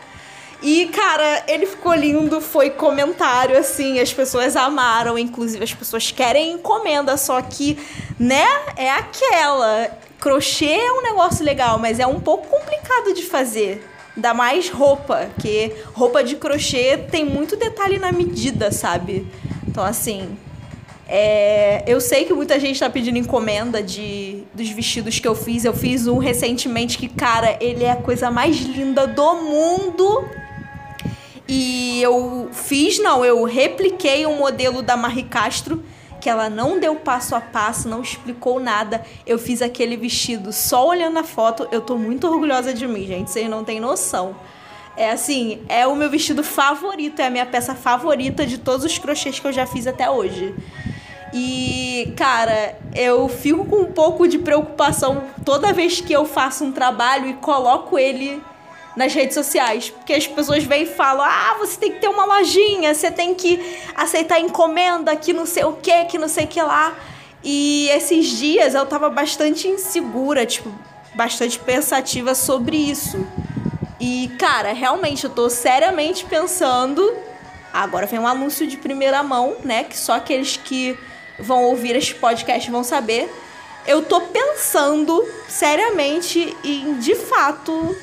E, 0.60 0.86
cara, 0.86 1.44
ele 1.46 1.66
ficou 1.66 1.94
lindo, 1.94 2.40
foi 2.40 2.70
comentário, 2.70 3.56
assim, 3.56 4.00
as 4.00 4.12
pessoas 4.12 4.56
amaram, 4.56 5.16
inclusive 5.16 5.62
as 5.62 5.72
pessoas 5.72 6.10
querem 6.10 6.52
encomenda, 6.52 7.16
só 7.16 7.40
que, 7.40 7.78
né, 8.18 8.44
é 8.76 8.90
aquela. 8.90 9.90
Crochê 10.18 10.72
é 10.72 10.92
um 10.92 11.02
negócio 11.02 11.44
legal, 11.44 11.78
mas 11.78 12.00
é 12.00 12.06
um 12.06 12.18
pouco 12.18 12.48
complicado 12.48 13.14
de 13.14 13.22
fazer. 13.22 13.86
Ainda 14.16 14.34
mais 14.34 14.68
roupa, 14.68 15.28
que 15.40 15.72
roupa 15.92 16.24
de 16.24 16.34
crochê 16.34 16.98
tem 17.08 17.24
muito 17.24 17.54
detalhe 17.56 18.00
na 18.00 18.10
medida, 18.10 18.72
sabe? 18.72 19.24
Então, 19.64 19.84
assim, 19.84 20.36
é, 21.08 21.82
eu 21.86 22.00
sei 22.00 22.24
que 22.24 22.34
muita 22.34 22.60
gente 22.60 22.78
tá 22.78 22.90
pedindo 22.90 23.16
encomenda 23.16 23.82
de, 23.82 24.42
dos 24.52 24.68
vestidos 24.68 25.18
que 25.20 25.26
eu 25.26 25.34
fiz. 25.34 25.64
Eu 25.64 25.72
fiz 25.72 26.06
um 26.08 26.18
recentemente 26.18 26.98
que, 26.98 27.08
cara, 27.08 27.56
ele 27.60 27.84
é 27.84 27.92
a 27.92 27.96
coisa 27.96 28.30
mais 28.30 28.56
linda 28.56 29.06
do 29.06 29.36
mundo. 29.36 30.28
E 31.48 32.02
eu 32.02 32.50
fiz, 32.52 32.98
não, 32.98 33.24
eu 33.24 33.42
repliquei 33.44 34.26
um 34.26 34.36
modelo 34.36 34.82
da 34.82 34.98
Marie 34.98 35.22
Castro, 35.22 35.82
que 36.20 36.28
ela 36.28 36.50
não 36.50 36.78
deu 36.78 36.96
passo 36.96 37.34
a 37.34 37.40
passo, 37.40 37.88
não 37.88 38.02
explicou 38.02 38.60
nada. 38.60 39.02
Eu 39.26 39.38
fiz 39.38 39.62
aquele 39.62 39.96
vestido 39.96 40.52
só 40.52 40.86
olhando 40.86 41.18
a 41.18 41.24
foto. 41.24 41.66
Eu 41.72 41.80
tô 41.80 41.96
muito 41.96 42.26
orgulhosa 42.26 42.74
de 42.74 42.86
mim, 42.86 43.06
gente. 43.06 43.30
Vocês 43.30 43.48
não 43.48 43.64
têm 43.64 43.80
noção. 43.80 44.36
É 44.94 45.10
assim, 45.10 45.62
é 45.68 45.86
o 45.86 45.94
meu 45.94 46.10
vestido 46.10 46.42
favorito, 46.42 47.20
é 47.20 47.26
a 47.26 47.30
minha 47.30 47.46
peça 47.46 47.74
favorita 47.74 48.44
de 48.44 48.58
todos 48.58 48.84
os 48.84 48.98
crochês 48.98 49.38
que 49.38 49.46
eu 49.46 49.52
já 49.52 49.64
fiz 49.64 49.86
até 49.86 50.10
hoje. 50.10 50.54
E, 51.32 52.12
cara, 52.16 52.76
eu 52.94 53.28
fico 53.28 53.64
com 53.64 53.76
um 53.76 53.92
pouco 53.92 54.26
de 54.26 54.38
preocupação 54.38 55.24
toda 55.44 55.72
vez 55.72 56.00
que 56.00 56.12
eu 56.12 56.24
faço 56.24 56.64
um 56.64 56.72
trabalho 56.72 57.28
e 57.28 57.34
coloco 57.34 57.98
ele 57.98 58.42
nas 58.98 59.14
redes 59.14 59.34
sociais. 59.34 59.88
Porque 59.88 60.12
as 60.12 60.26
pessoas 60.26 60.64
vêm 60.64 60.82
e 60.82 60.86
falam: 60.86 61.24
ah, 61.24 61.56
você 61.58 61.78
tem 61.78 61.92
que 61.92 62.00
ter 62.00 62.08
uma 62.08 62.24
lojinha, 62.24 62.92
você 62.92 63.10
tem 63.10 63.34
que 63.34 63.78
aceitar 63.94 64.40
encomenda, 64.40 65.14
que 65.16 65.32
não 65.32 65.46
sei 65.46 65.64
o 65.64 65.74
que, 65.74 66.04
que 66.06 66.18
não 66.18 66.28
sei 66.28 66.44
o 66.44 66.48
que 66.48 66.60
lá. 66.60 66.94
E 67.42 67.88
esses 67.90 68.26
dias 68.26 68.74
eu 68.74 68.84
tava 68.84 69.08
bastante 69.08 69.68
insegura, 69.68 70.44
tipo, 70.44 70.68
bastante 71.14 71.58
pensativa 71.60 72.34
sobre 72.34 72.76
isso. 72.76 73.24
E, 74.00 74.30
cara, 74.36 74.72
realmente 74.72 75.24
eu 75.24 75.30
tô 75.30 75.48
seriamente 75.48 76.24
pensando. 76.24 77.16
Agora 77.72 78.06
vem 78.06 78.18
um 78.18 78.26
anúncio 78.26 78.66
de 78.66 78.76
primeira 78.76 79.22
mão, 79.22 79.56
né? 79.62 79.84
Que 79.84 79.96
só 79.96 80.14
aqueles 80.14 80.56
que 80.56 80.98
vão 81.38 81.64
ouvir 81.64 81.94
este 81.94 82.16
podcast 82.16 82.68
vão 82.68 82.82
saber. 82.82 83.32
Eu 83.86 84.02
tô 84.02 84.20
pensando 84.20 85.24
seriamente 85.48 86.56
em, 86.64 86.98
de 86.98 87.14
fato, 87.14 87.96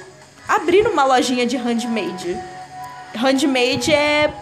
abrir 0.47 0.87
uma 0.87 1.03
lojinha 1.03 1.45
de 1.45 1.57
handmade. 1.57 2.37
Handmade 3.15 3.93
é 3.93 4.33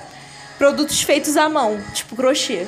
produtos 0.57 1.01
feitos 1.01 1.37
à 1.37 1.47
mão, 1.49 1.79
tipo 1.93 2.15
crochê. 2.15 2.65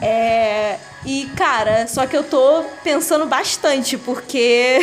É, 0.00 0.78
e, 1.04 1.26
cara, 1.36 1.86
só 1.86 2.06
que 2.06 2.16
eu 2.16 2.24
tô 2.24 2.64
pensando 2.82 3.26
bastante, 3.26 3.96
porque. 3.96 4.80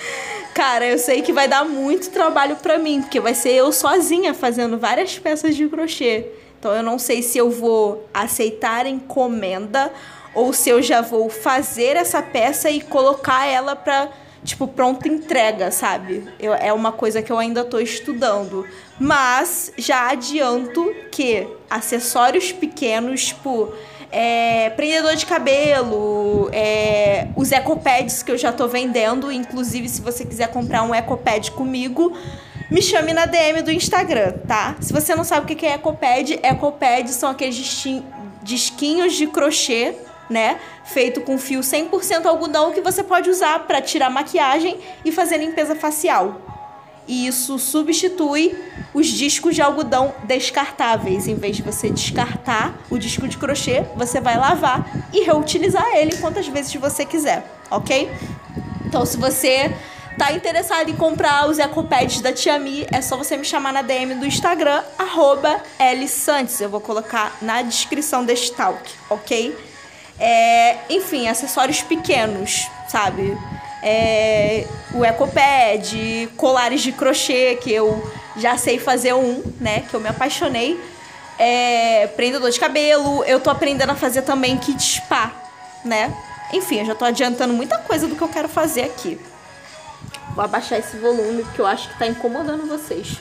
cara, 0.54 0.86
eu 0.86 0.98
sei 0.98 1.22
que 1.22 1.32
vai 1.32 1.46
dar 1.46 1.64
muito 1.64 2.10
trabalho 2.10 2.56
pra 2.56 2.78
mim, 2.78 3.02
porque 3.02 3.20
vai 3.20 3.34
ser 3.34 3.52
eu 3.52 3.70
sozinha 3.70 4.34
fazendo 4.34 4.78
várias 4.78 5.18
peças 5.18 5.54
de 5.54 5.68
crochê. 5.68 6.26
Então 6.58 6.74
eu 6.74 6.82
não 6.82 6.98
sei 6.98 7.22
se 7.22 7.38
eu 7.38 7.50
vou 7.50 8.08
aceitar 8.12 8.84
encomenda 8.86 9.92
ou 10.34 10.52
se 10.52 10.70
eu 10.70 10.82
já 10.82 11.00
vou 11.00 11.28
fazer 11.28 11.96
essa 11.96 12.20
peça 12.20 12.68
e 12.70 12.80
colocar 12.80 13.46
ela 13.46 13.76
pra 13.76 14.08
tipo, 14.44 14.68
pronta 14.68 15.08
entrega, 15.08 15.70
sabe? 15.70 16.28
Eu, 16.38 16.54
é 16.54 16.72
uma 16.72 16.92
coisa 16.92 17.22
que 17.22 17.30
eu 17.30 17.38
ainda 17.38 17.64
tô 17.64 17.78
estudando. 17.78 18.66
Mas 18.98 19.72
já 19.76 20.10
adianto 20.10 20.94
que 21.10 21.46
acessórios 21.68 22.52
pequenos, 22.52 23.26
tipo, 23.26 23.72
é, 24.10 24.70
prendedor 24.70 25.14
de 25.16 25.26
cabelo, 25.26 26.48
é, 26.52 27.28
os 27.36 27.52
ecopads 27.52 28.22
que 28.22 28.30
eu 28.30 28.38
já 28.38 28.52
tô 28.52 28.66
vendendo. 28.66 29.30
Inclusive, 29.30 29.88
se 29.88 30.00
você 30.00 30.24
quiser 30.24 30.48
comprar 30.48 30.82
um 30.82 30.94
ecopad 30.94 31.50
comigo, 31.52 32.16
me 32.70 32.82
chame 32.82 33.12
na 33.12 33.26
DM 33.26 33.62
do 33.62 33.70
Instagram, 33.70 34.32
tá? 34.46 34.76
Se 34.80 34.92
você 34.92 35.14
não 35.14 35.24
sabe 35.24 35.52
o 35.52 35.56
que 35.56 35.66
é 35.66 35.74
ecopad, 35.74 36.38
ecopad 36.42 37.08
são 37.10 37.30
aqueles 37.30 37.56
disquinhos 38.42 39.14
de 39.14 39.26
crochê 39.26 39.94
né? 40.28 40.58
Feito 40.84 41.20
com 41.20 41.38
fio 41.38 41.60
100% 41.60 42.26
algodão 42.26 42.72
que 42.72 42.80
você 42.80 43.02
pode 43.02 43.30
usar 43.30 43.60
para 43.60 43.80
tirar 43.80 44.10
maquiagem 44.10 44.78
e 45.04 45.12
fazer 45.12 45.38
limpeza 45.38 45.74
facial. 45.74 46.40
E 47.08 47.26
isso 47.26 47.58
substitui 47.58 48.54
os 48.92 49.06
discos 49.06 49.54
de 49.54 49.62
algodão 49.62 50.14
descartáveis. 50.24 51.26
Em 51.26 51.34
vez 51.34 51.56
de 51.56 51.62
você 51.62 51.88
descartar 51.88 52.78
o 52.90 52.98
disco 52.98 53.26
de 53.26 53.38
crochê, 53.38 53.86
você 53.96 54.20
vai 54.20 54.36
lavar 54.36 54.86
e 55.10 55.22
reutilizar 55.22 55.86
ele 55.96 56.16
quantas 56.18 56.46
vezes 56.46 56.74
você 56.74 57.06
quiser, 57.06 57.50
ok? 57.70 58.10
Então, 58.84 59.06
se 59.06 59.16
você 59.16 59.74
tá 60.18 60.32
interessado 60.32 60.90
em 60.90 60.96
comprar 60.96 61.48
os 61.48 61.58
ecopads 61.58 62.20
da 62.20 62.32
Tia 62.32 62.58
Mi, 62.58 62.86
é 62.92 63.00
só 63.00 63.16
você 63.16 63.38
me 63.38 63.44
chamar 63.44 63.72
na 63.72 63.80
DM 63.80 64.14
do 64.16 64.26
Instagram, 64.26 64.82
arroba. 64.98 65.62
Eu 66.60 66.68
vou 66.68 66.80
colocar 66.80 67.38
na 67.40 67.62
descrição 67.62 68.22
deste 68.22 68.52
talk, 68.52 68.82
ok? 69.08 69.67
É, 70.18 70.78
enfim, 70.90 71.28
acessórios 71.28 71.82
pequenos, 71.82 72.68
sabe? 72.88 73.36
É, 73.82 74.66
o 74.92 75.04
ecopad, 75.04 76.28
colares 76.36 76.80
de 76.80 76.92
crochê, 76.92 77.56
que 77.56 77.72
eu 77.72 78.02
já 78.36 78.56
sei 78.56 78.78
fazer 78.78 79.14
um, 79.14 79.42
né? 79.60 79.84
Que 79.88 79.94
eu 79.94 80.00
me 80.00 80.08
apaixonei. 80.08 80.78
É, 81.38 82.08
prendedor 82.08 82.50
de 82.50 82.58
cabelo, 82.58 83.22
eu 83.24 83.38
tô 83.38 83.48
aprendendo 83.48 83.90
a 83.90 83.94
fazer 83.94 84.22
também 84.22 84.56
kit 84.56 84.82
spa, 84.82 85.32
né? 85.84 86.12
Enfim, 86.52 86.80
eu 86.80 86.86
já 86.86 86.94
tô 86.94 87.04
adiantando 87.04 87.54
muita 87.54 87.78
coisa 87.78 88.08
do 88.08 88.16
que 88.16 88.22
eu 88.22 88.28
quero 88.28 88.48
fazer 88.48 88.82
aqui. 88.82 89.20
Vou 90.34 90.44
abaixar 90.44 90.78
esse 90.78 90.96
volume 90.96 91.44
porque 91.44 91.60
eu 91.60 91.66
acho 91.66 91.88
que 91.88 91.98
tá 91.98 92.06
incomodando 92.06 92.66
vocês. 92.66 93.18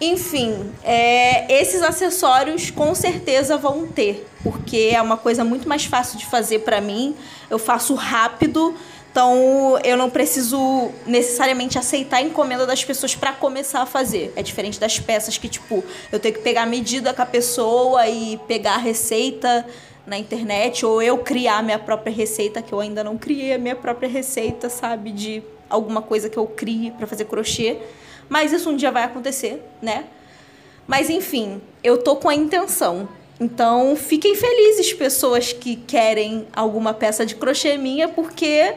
Enfim, 0.00 0.72
é, 0.82 1.60
esses 1.60 1.82
acessórios 1.82 2.70
com 2.70 2.94
certeza 2.94 3.58
vão 3.58 3.86
ter, 3.86 4.26
porque 4.42 4.90
é 4.94 5.02
uma 5.02 5.18
coisa 5.18 5.44
muito 5.44 5.68
mais 5.68 5.84
fácil 5.84 6.18
de 6.18 6.24
fazer 6.24 6.60
para 6.60 6.80
mim. 6.80 7.14
Eu 7.50 7.58
faço 7.58 7.94
rápido, 7.94 8.74
então 9.12 9.78
eu 9.84 9.98
não 9.98 10.08
preciso 10.08 10.90
necessariamente 11.06 11.78
aceitar 11.78 12.16
a 12.16 12.22
encomenda 12.22 12.64
das 12.64 12.82
pessoas 12.82 13.14
para 13.14 13.32
começar 13.32 13.82
a 13.82 13.86
fazer. 13.86 14.32
É 14.36 14.42
diferente 14.42 14.80
das 14.80 14.98
peças 14.98 15.36
que, 15.36 15.50
tipo, 15.50 15.84
eu 16.10 16.18
tenho 16.18 16.34
que 16.34 16.40
pegar 16.40 16.62
a 16.62 16.66
medida 16.66 17.12
com 17.12 17.20
a 17.20 17.26
pessoa 17.26 18.08
e 18.08 18.38
pegar 18.48 18.76
a 18.76 18.78
receita 18.78 19.66
na 20.06 20.16
internet, 20.16 20.86
ou 20.86 21.02
eu 21.02 21.18
criar 21.18 21.62
minha 21.62 21.78
própria 21.78 22.12
receita, 22.12 22.62
que 22.62 22.72
eu 22.72 22.80
ainda 22.80 23.04
não 23.04 23.18
criei 23.18 23.52
a 23.52 23.58
minha 23.58 23.76
própria 23.76 24.08
receita, 24.08 24.70
sabe? 24.70 25.12
De 25.12 25.42
alguma 25.68 26.00
coisa 26.00 26.30
que 26.30 26.38
eu 26.38 26.46
crie 26.46 26.90
para 26.92 27.06
fazer 27.06 27.26
crochê. 27.26 27.76
Mas 28.30 28.52
isso 28.52 28.70
um 28.70 28.76
dia 28.76 28.92
vai 28.92 29.02
acontecer, 29.02 29.60
né? 29.82 30.04
Mas 30.86 31.10
enfim, 31.10 31.60
eu 31.82 31.98
tô 31.98 32.14
com 32.16 32.28
a 32.28 32.34
intenção. 32.34 33.08
Então, 33.40 33.96
fiquem 33.96 34.36
felizes, 34.36 34.92
pessoas 34.92 35.52
que 35.52 35.74
querem 35.74 36.46
alguma 36.54 36.94
peça 36.94 37.26
de 37.26 37.34
crochê 37.34 37.76
minha, 37.76 38.06
porque 38.08 38.74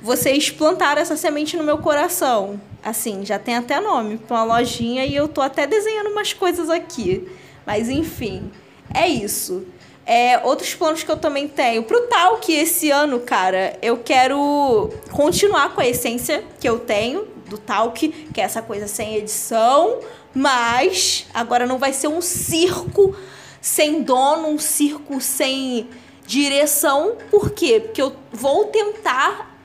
vocês 0.00 0.50
plantaram 0.50 1.02
essa 1.02 1.16
semente 1.16 1.56
no 1.56 1.64
meu 1.64 1.78
coração. 1.78 2.60
Assim, 2.84 3.26
já 3.26 3.38
tem 3.38 3.56
até 3.56 3.80
nome 3.80 4.18
para 4.18 4.36
uma 4.36 4.58
lojinha 4.58 5.04
e 5.04 5.16
eu 5.16 5.26
tô 5.26 5.40
até 5.40 5.66
desenhando 5.66 6.10
umas 6.10 6.32
coisas 6.32 6.70
aqui. 6.70 7.26
Mas 7.66 7.88
enfim, 7.88 8.52
é 8.94 9.08
isso. 9.08 9.66
É, 10.04 10.38
outros 10.44 10.72
planos 10.74 11.02
que 11.02 11.10
eu 11.10 11.16
também 11.16 11.48
tenho. 11.48 11.82
Pro 11.82 12.02
tal 12.02 12.36
que 12.36 12.52
esse 12.52 12.90
ano, 12.90 13.18
cara, 13.18 13.76
eu 13.82 13.96
quero 13.96 14.90
continuar 15.10 15.74
com 15.74 15.80
a 15.80 15.86
essência 15.88 16.44
que 16.60 16.68
eu 16.68 16.78
tenho 16.78 17.35
do 17.48 17.58
Talk, 17.58 18.08
que 18.08 18.40
é 18.40 18.44
essa 18.44 18.62
coisa 18.62 18.86
sem 18.86 19.16
edição, 19.16 20.00
mas 20.34 21.26
agora 21.32 21.66
não 21.66 21.78
vai 21.78 21.92
ser 21.92 22.08
um 22.08 22.20
circo 22.20 23.16
sem 23.60 24.02
dono, 24.02 24.48
um 24.48 24.58
circo 24.58 25.20
sem 25.20 25.88
direção. 26.26 27.16
Por 27.30 27.50
quê? 27.50 27.80
Porque 27.80 28.02
eu 28.02 28.14
vou 28.32 28.66
tentar 28.66 29.56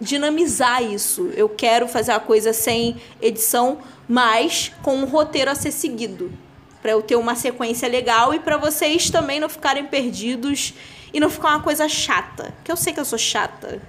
dinamizar 0.00 0.82
isso. 0.82 1.30
Eu 1.34 1.48
quero 1.48 1.88
fazer 1.88 2.12
a 2.12 2.20
coisa 2.20 2.52
sem 2.52 2.96
edição, 3.20 3.78
mas 4.08 4.72
com 4.82 4.96
um 4.96 5.04
roteiro 5.04 5.50
a 5.50 5.54
ser 5.54 5.72
seguido 5.72 6.32
para 6.80 6.92
eu 6.92 7.02
ter 7.02 7.16
uma 7.16 7.34
sequência 7.34 7.88
legal 7.88 8.32
e 8.32 8.38
para 8.38 8.56
vocês 8.56 9.10
também 9.10 9.40
não 9.40 9.48
ficarem 9.48 9.84
perdidos 9.86 10.74
e 11.12 11.20
não 11.20 11.28
ficar 11.28 11.48
uma 11.48 11.62
coisa 11.62 11.88
chata. 11.88 12.54
Que 12.64 12.70
eu 12.70 12.76
sei 12.76 12.92
que 12.92 13.00
eu 13.00 13.04
sou 13.04 13.18
chata, 13.18 13.82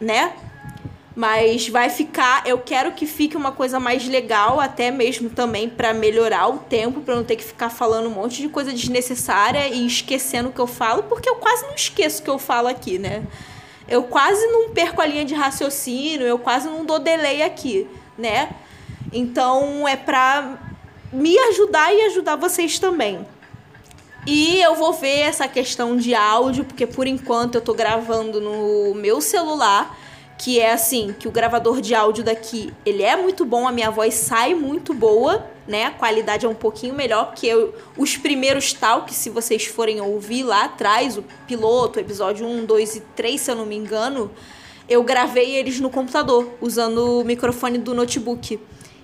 né? 0.00 0.34
Mas 1.16 1.66
vai 1.66 1.88
ficar, 1.88 2.46
eu 2.46 2.58
quero 2.58 2.92
que 2.92 3.06
fique 3.06 3.38
uma 3.38 3.50
coisa 3.50 3.80
mais 3.80 4.06
legal, 4.06 4.60
até 4.60 4.90
mesmo 4.90 5.30
também 5.30 5.66
para 5.66 5.94
melhorar 5.94 6.46
o 6.48 6.58
tempo, 6.58 7.00
para 7.00 7.16
não 7.16 7.24
ter 7.24 7.36
que 7.36 7.44
ficar 7.44 7.70
falando 7.70 8.08
um 8.08 8.10
monte 8.10 8.42
de 8.42 8.50
coisa 8.50 8.70
desnecessária 8.70 9.66
e 9.66 9.86
esquecendo 9.86 10.50
o 10.50 10.52
que 10.52 10.60
eu 10.60 10.66
falo, 10.66 11.04
porque 11.04 11.26
eu 11.26 11.36
quase 11.36 11.64
não 11.64 11.74
esqueço 11.74 12.20
o 12.20 12.24
que 12.24 12.28
eu 12.28 12.38
falo 12.38 12.68
aqui, 12.68 12.98
né? 12.98 13.22
Eu 13.88 14.02
quase 14.02 14.46
não 14.48 14.68
perco 14.68 15.00
a 15.00 15.06
linha 15.06 15.24
de 15.24 15.32
raciocínio, 15.32 16.26
eu 16.26 16.38
quase 16.38 16.68
não 16.68 16.84
dou 16.84 16.98
delay 16.98 17.42
aqui, 17.42 17.88
né? 18.18 18.50
Então 19.10 19.88
é 19.88 19.96
pra 19.96 20.58
me 21.10 21.38
ajudar 21.38 21.94
e 21.94 22.02
ajudar 22.08 22.36
vocês 22.36 22.78
também. 22.78 23.26
E 24.26 24.60
eu 24.60 24.74
vou 24.74 24.92
ver 24.92 25.20
essa 25.20 25.48
questão 25.48 25.96
de 25.96 26.14
áudio, 26.14 26.64
porque 26.64 26.86
por 26.86 27.06
enquanto 27.06 27.54
eu 27.54 27.60
tô 27.62 27.72
gravando 27.72 28.38
no 28.38 28.92
meu 28.94 29.22
celular, 29.22 29.96
que 30.38 30.60
é 30.60 30.72
assim, 30.72 31.14
que 31.18 31.26
o 31.26 31.30
gravador 31.30 31.80
de 31.80 31.94
áudio 31.94 32.22
daqui, 32.22 32.72
ele 32.84 33.02
é 33.02 33.16
muito 33.16 33.44
bom, 33.44 33.66
a 33.66 33.72
minha 33.72 33.90
voz 33.90 34.14
sai 34.14 34.54
muito 34.54 34.92
boa, 34.92 35.46
né? 35.66 35.84
A 35.84 35.90
qualidade 35.90 36.44
é 36.44 36.48
um 36.48 36.54
pouquinho 36.54 36.94
melhor 36.94 37.34
que 37.34 37.46
eu, 37.46 37.74
os 37.96 38.16
primeiros 38.16 38.72
tal, 38.72 39.04
que 39.04 39.14
se 39.14 39.30
vocês 39.30 39.66
forem 39.66 40.00
ouvir 40.00 40.42
lá 40.42 40.64
atrás, 40.64 41.16
o 41.16 41.24
piloto, 41.46 41.98
episódio 41.98 42.46
1, 42.46 42.66
2 42.66 42.96
e 42.96 43.00
3, 43.00 43.40
se 43.40 43.50
eu 43.50 43.56
não 43.56 43.66
me 43.66 43.76
engano, 43.76 44.30
eu 44.88 45.02
gravei 45.02 45.56
eles 45.56 45.80
no 45.80 45.90
computador, 45.90 46.52
usando 46.60 47.20
o 47.20 47.24
microfone 47.24 47.78
do 47.78 47.94
notebook 47.94 48.60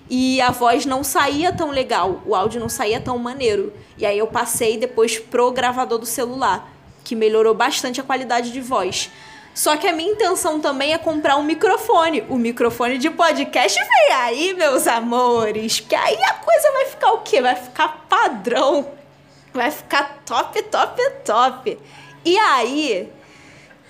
e 0.09 0.39
a 0.41 0.51
voz 0.51 0.85
não 0.85 1.03
saía 1.03 1.51
tão 1.51 1.71
legal, 1.71 2.21
o 2.25 2.35
áudio 2.35 2.59
não 2.59 2.69
saía 2.69 2.99
tão 2.99 3.17
maneiro. 3.17 3.73
E 3.97 4.05
aí 4.05 4.17
eu 4.17 4.27
passei 4.27 4.77
depois 4.77 5.17
pro 5.17 5.51
gravador 5.51 5.97
do 5.97 6.05
celular, 6.05 6.71
que 7.03 7.15
melhorou 7.15 7.53
bastante 7.53 7.99
a 7.99 8.03
qualidade 8.03 8.51
de 8.51 8.61
voz. 8.61 9.09
Só 9.53 9.77
que 9.77 9.87
a 9.87 9.93
minha 9.93 10.11
intenção 10.11 10.59
também 10.59 10.93
é 10.93 10.97
comprar 10.97 11.37
um 11.37 11.43
microfone. 11.43 12.23
O 12.27 12.35
microfone 12.35 12.97
de 12.97 13.09
podcast 13.09 13.77
vem 13.79 14.15
aí, 14.15 14.53
meus 14.53 14.87
amores. 14.87 15.79
Que 15.79 15.93
aí 15.93 16.17
a 16.23 16.33
coisa 16.33 16.71
vai 16.71 16.85
ficar 16.85 17.11
o 17.11 17.19
quê? 17.19 17.41
Vai 17.41 17.55
ficar 17.55 18.05
padrão. 18.09 18.87
Vai 19.53 19.69
ficar 19.69 20.23
top, 20.25 20.61
top, 20.63 21.01
top. 21.23 21.77
E 22.25 22.37
aí, 22.37 23.11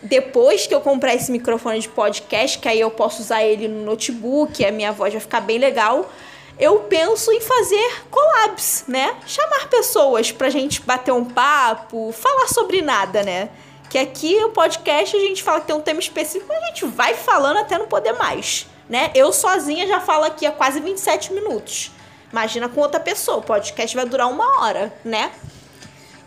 depois 0.01 0.67
que 0.67 0.75
eu 0.75 0.81
comprar 0.81 1.15
esse 1.15 1.31
microfone 1.31 1.79
de 1.79 1.87
podcast, 1.87 2.59
que 2.59 2.67
aí 2.67 2.81
eu 2.81 2.91
posso 2.91 3.21
usar 3.21 3.43
ele 3.43 3.69
no 3.69 3.85
notebook, 3.85 4.65
a 4.65 4.71
minha 4.71 4.91
voz 4.91 5.13
vai 5.13 5.21
ficar 5.21 5.39
bem 5.39 5.57
legal, 5.57 6.11
eu 6.59 6.81
penso 6.81 7.31
em 7.31 7.39
fazer 7.39 8.03
collabs, 8.11 8.83
né? 8.87 9.15
Chamar 9.25 9.69
pessoas 9.69 10.31
pra 10.31 10.49
gente 10.49 10.81
bater 10.81 11.13
um 11.13 11.23
papo, 11.23 12.11
falar 12.11 12.47
sobre 12.49 12.81
nada, 12.81 13.23
né? 13.23 13.49
Que 13.93 13.99
aqui 13.99 14.43
o 14.43 14.49
podcast 14.49 15.15
a 15.15 15.19
gente 15.19 15.43
fala 15.43 15.61
que 15.61 15.67
tem 15.67 15.75
um 15.75 15.79
tema 15.79 15.99
específico, 15.99 16.51
a 16.51 16.65
gente 16.65 16.83
vai 16.83 17.13
falando 17.13 17.57
até 17.57 17.77
não 17.77 17.85
poder 17.85 18.13
mais, 18.13 18.65
né? 18.89 19.11
Eu 19.13 19.31
sozinha 19.31 19.85
já 19.85 20.01
falo 20.01 20.23
aqui 20.23 20.47
há 20.47 20.51
quase 20.51 20.79
27 20.79 21.31
minutos. 21.31 21.91
Imagina 22.31 22.67
com 22.67 22.81
outra 22.81 22.99
pessoa, 22.99 23.37
o 23.37 23.43
podcast 23.43 23.95
vai 23.95 24.03
durar 24.07 24.31
uma 24.31 24.61
hora, 24.61 24.91
né? 25.05 25.31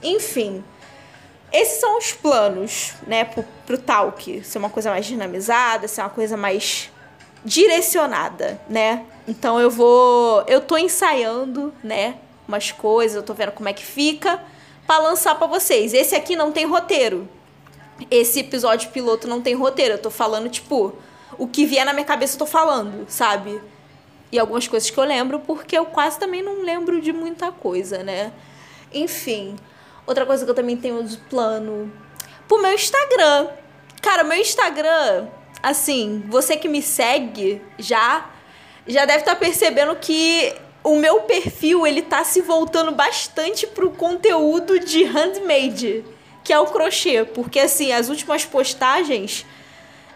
Enfim, 0.00 0.62
esses 1.52 1.80
são 1.80 1.98
os 1.98 2.12
planos, 2.12 2.92
né, 3.04 3.24
pro, 3.24 3.44
pro 3.66 3.76
talk. 3.76 4.44
Ser 4.44 4.58
uma 4.58 4.70
coisa 4.70 4.90
mais 4.90 5.04
dinamizada, 5.04 5.88
ser 5.88 6.02
uma 6.02 6.10
coisa 6.10 6.36
mais 6.36 6.88
direcionada, 7.44 8.60
né? 8.68 9.04
Então 9.26 9.58
eu 9.58 9.72
vou. 9.72 10.44
Eu 10.46 10.60
tô 10.60 10.78
ensaiando, 10.78 11.74
né? 11.82 12.14
Umas 12.46 12.70
coisas, 12.70 13.16
eu 13.16 13.24
tô 13.24 13.34
vendo 13.34 13.50
como 13.50 13.68
é 13.68 13.72
que 13.72 13.84
fica 13.84 14.40
para 14.86 15.02
lançar 15.02 15.34
para 15.34 15.48
vocês. 15.48 15.92
Esse 15.92 16.14
aqui 16.14 16.36
não 16.36 16.52
tem 16.52 16.64
roteiro. 16.64 17.28
Esse 18.10 18.40
episódio 18.40 18.90
piloto 18.90 19.26
não 19.26 19.40
tem 19.40 19.54
roteiro. 19.54 19.94
Eu 19.94 19.98
tô 19.98 20.10
falando, 20.10 20.48
tipo, 20.48 20.92
o 21.38 21.46
que 21.46 21.64
vier 21.64 21.84
na 21.84 21.92
minha 21.92 22.04
cabeça 22.04 22.34
eu 22.34 22.38
tô 22.38 22.46
falando, 22.46 23.06
sabe? 23.08 23.60
E 24.30 24.38
algumas 24.38 24.66
coisas 24.66 24.90
que 24.90 24.98
eu 24.98 25.04
lembro, 25.04 25.40
porque 25.40 25.76
eu 25.76 25.86
quase 25.86 26.18
também 26.18 26.42
não 26.42 26.62
lembro 26.62 27.00
de 27.00 27.12
muita 27.12 27.52
coisa, 27.52 28.02
né? 28.02 28.32
Enfim. 28.92 29.56
Outra 30.06 30.24
coisa 30.24 30.44
que 30.44 30.50
eu 30.50 30.54
também 30.54 30.76
tenho 30.76 31.02
de 31.02 31.16
plano 31.16 31.92
pro 32.46 32.60
meu 32.60 32.72
Instagram. 32.72 33.48
Cara, 34.00 34.22
meu 34.24 34.38
Instagram, 34.38 35.28
assim, 35.62 36.24
você 36.28 36.56
que 36.56 36.68
me 36.68 36.82
segue 36.82 37.60
já 37.78 38.30
já 38.86 39.04
deve 39.04 39.20
estar 39.20 39.34
tá 39.34 39.40
percebendo 39.40 39.96
que 39.96 40.54
o 40.84 40.96
meu 40.96 41.22
perfil 41.22 41.84
ele 41.84 42.02
tá 42.02 42.22
se 42.22 42.40
voltando 42.40 42.92
bastante 42.92 43.66
pro 43.66 43.90
conteúdo 43.90 44.78
de 44.78 45.02
handmade, 45.02 46.04
que 46.46 46.52
é 46.52 46.60
o 46.60 46.66
crochê, 46.66 47.24
porque 47.24 47.58
assim, 47.58 47.90
as 47.90 48.08
últimas 48.08 48.44
postagens 48.44 49.44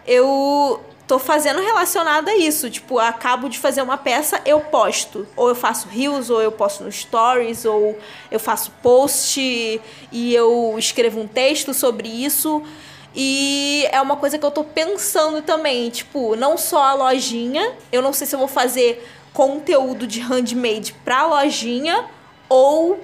eu 0.07 0.79
tô 1.05 1.19
fazendo 1.19 1.59
relacionado 1.59 2.29
a 2.29 2.37
isso. 2.37 2.69
Tipo, 2.69 2.97
acabo 2.99 3.49
de 3.49 3.59
fazer 3.59 3.81
uma 3.81 3.97
peça, 3.97 4.39
eu 4.45 4.61
posto. 4.61 5.27
Ou 5.35 5.49
eu 5.49 5.55
faço 5.55 5.89
reels, 5.89 6.29
ou 6.29 6.41
eu 6.41 6.53
posto 6.53 6.85
no 6.85 6.91
stories, 6.91 7.65
ou 7.65 7.99
eu 8.31 8.39
faço 8.39 8.71
post 8.81 9.41
e 10.09 10.33
eu 10.33 10.75
escrevo 10.79 11.19
um 11.19 11.27
texto 11.27 11.73
sobre 11.73 12.07
isso. 12.07 12.63
E 13.13 13.85
é 13.91 13.99
uma 13.99 14.15
coisa 14.15 14.39
que 14.39 14.45
eu 14.45 14.51
tô 14.51 14.63
pensando 14.63 15.41
também, 15.41 15.89
tipo, 15.89 16.37
não 16.37 16.57
só 16.57 16.81
a 16.81 16.93
lojinha, 16.93 17.73
eu 17.91 18.01
não 18.01 18.13
sei 18.13 18.25
se 18.25 18.33
eu 18.33 18.39
vou 18.39 18.47
fazer 18.47 19.05
conteúdo 19.33 20.07
de 20.07 20.21
handmade 20.21 20.93
pra 21.03 21.27
lojinha 21.27 22.05
ou 22.47 23.01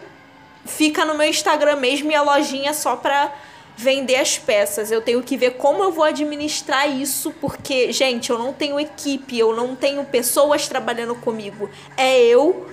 fica 0.68 1.06
no 1.06 1.16
meu 1.16 1.28
Instagram 1.28 1.78
mesmo 1.78 2.12
e 2.12 2.16
a 2.16 2.22
lojinha 2.22 2.74
só 2.74 2.96
pra 2.96 3.34
vender 3.76 4.16
as 4.16 4.38
peças. 4.38 4.92
Eu 4.92 5.02
tenho 5.02 5.22
que 5.22 5.38
ver 5.38 5.52
como 5.52 5.84
eu 5.84 5.92
vou 5.92 6.04
administrar 6.04 6.90
isso, 6.90 7.32
porque, 7.40 7.92
gente, 7.92 8.30
eu 8.30 8.38
não 8.38 8.52
tenho 8.52 8.80
equipe, 8.80 9.38
eu 9.38 9.56
não 9.56 9.76
tenho 9.76 10.04
pessoas 10.06 10.68
trabalhando 10.68 11.16
comigo. 11.16 11.70
É 11.96 12.20
eu 12.20 12.68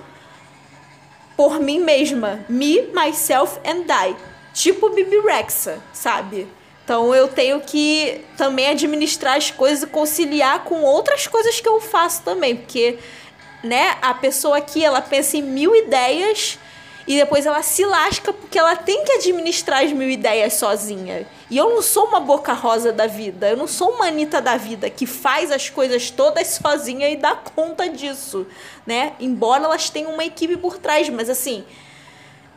por 1.37 1.59
mim 1.59 1.79
mesma. 1.79 2.45
Me, 2.49 2.81
myself 2.93 3.59
and 3.65 3.85
I. 3.89 4.15
Tipo 4.53 4.89
Bibi 4.89 5.19
Rexa, 5.19 5.79
sabe? 5.93 6.47
Então 6.83 7.13
eu 7.13 7.27
tenho 7.27 7.59
que 7.61 8.21
também 8.37 8.67
administrar 8.67 9.35
as 9.35 9.51
coisas 9.51 9.83
e 9.83 9.87
conciliar 9.87 10.63
com 10.63 10.81
outras 10.81 11.27
coisas 11.27 11.59
que 11.59 11.67
eu 11.67 11.81
faço 11.81 12.21
também, 12.21 12.55
porque 12.55 12.99
né, 13.63 13.97
a 14.01 14.13
pessoa 14.13 14.57
aqui 14.57 14.85
ela 14.85 15.01
pensa 15.01 15.35
em 15.35 15.41
mil 15.41 15.75
ideias 15.75 16.59
e 17.07 17.17
depois 17.17 17.45
ela 17.45 17.61
se 17.61 17.85
lasca 17.85 18.33
porque 18.33 18.57
ela 18.57 18.75
tem 18.75 19.03
que 19.03 19.13
administrar 19.13 19.83
as 19.83 19.91
mil 19.91 20.09
ideias 20.09 20.53
sozinha. 20.55 21.27
E 21.49 21.57
eu 21.57 21.69
não 21.69 21.81
sou 21.81 22.07
uma 22.07 22.19
boca 22.19 22.53
rosa 22.53 22.91
da 22.91 23.05
vida, 23.05 23.49
eu 23.49 23.57
não 23.57 23.67
sou 23.67 23.91
uma 23.91 24.07
Anitta 24.07 24.41
da 24.41 24.57
vida 24.57 24.89
que 24.89 25.05
faz 25.05 25.51
as 25.51 25.69
coisas 25.69 26.09
todas 26.09 26.47
sozinha 26.47 27.07
e 27.09 27.15
dá 27.15 27.35
conta 27.35 27.87
disso, 27.87 28.47
né? 28.85 29.13
Embora 29.19 29.65
elas 29.65 29.89
tenham 29.89 30.13
uma 30.13 30.25
equipe 30.25 30.57
por 30.57 30.77
trás, 30.77 31.07
mas 31.09 31.29
assim, 31.29 31.63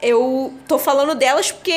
eu 0.00 0.54
tô 0.66 0.78
falando 0.78 1.14
delas 1.14 1.52
porque 1.52 1.72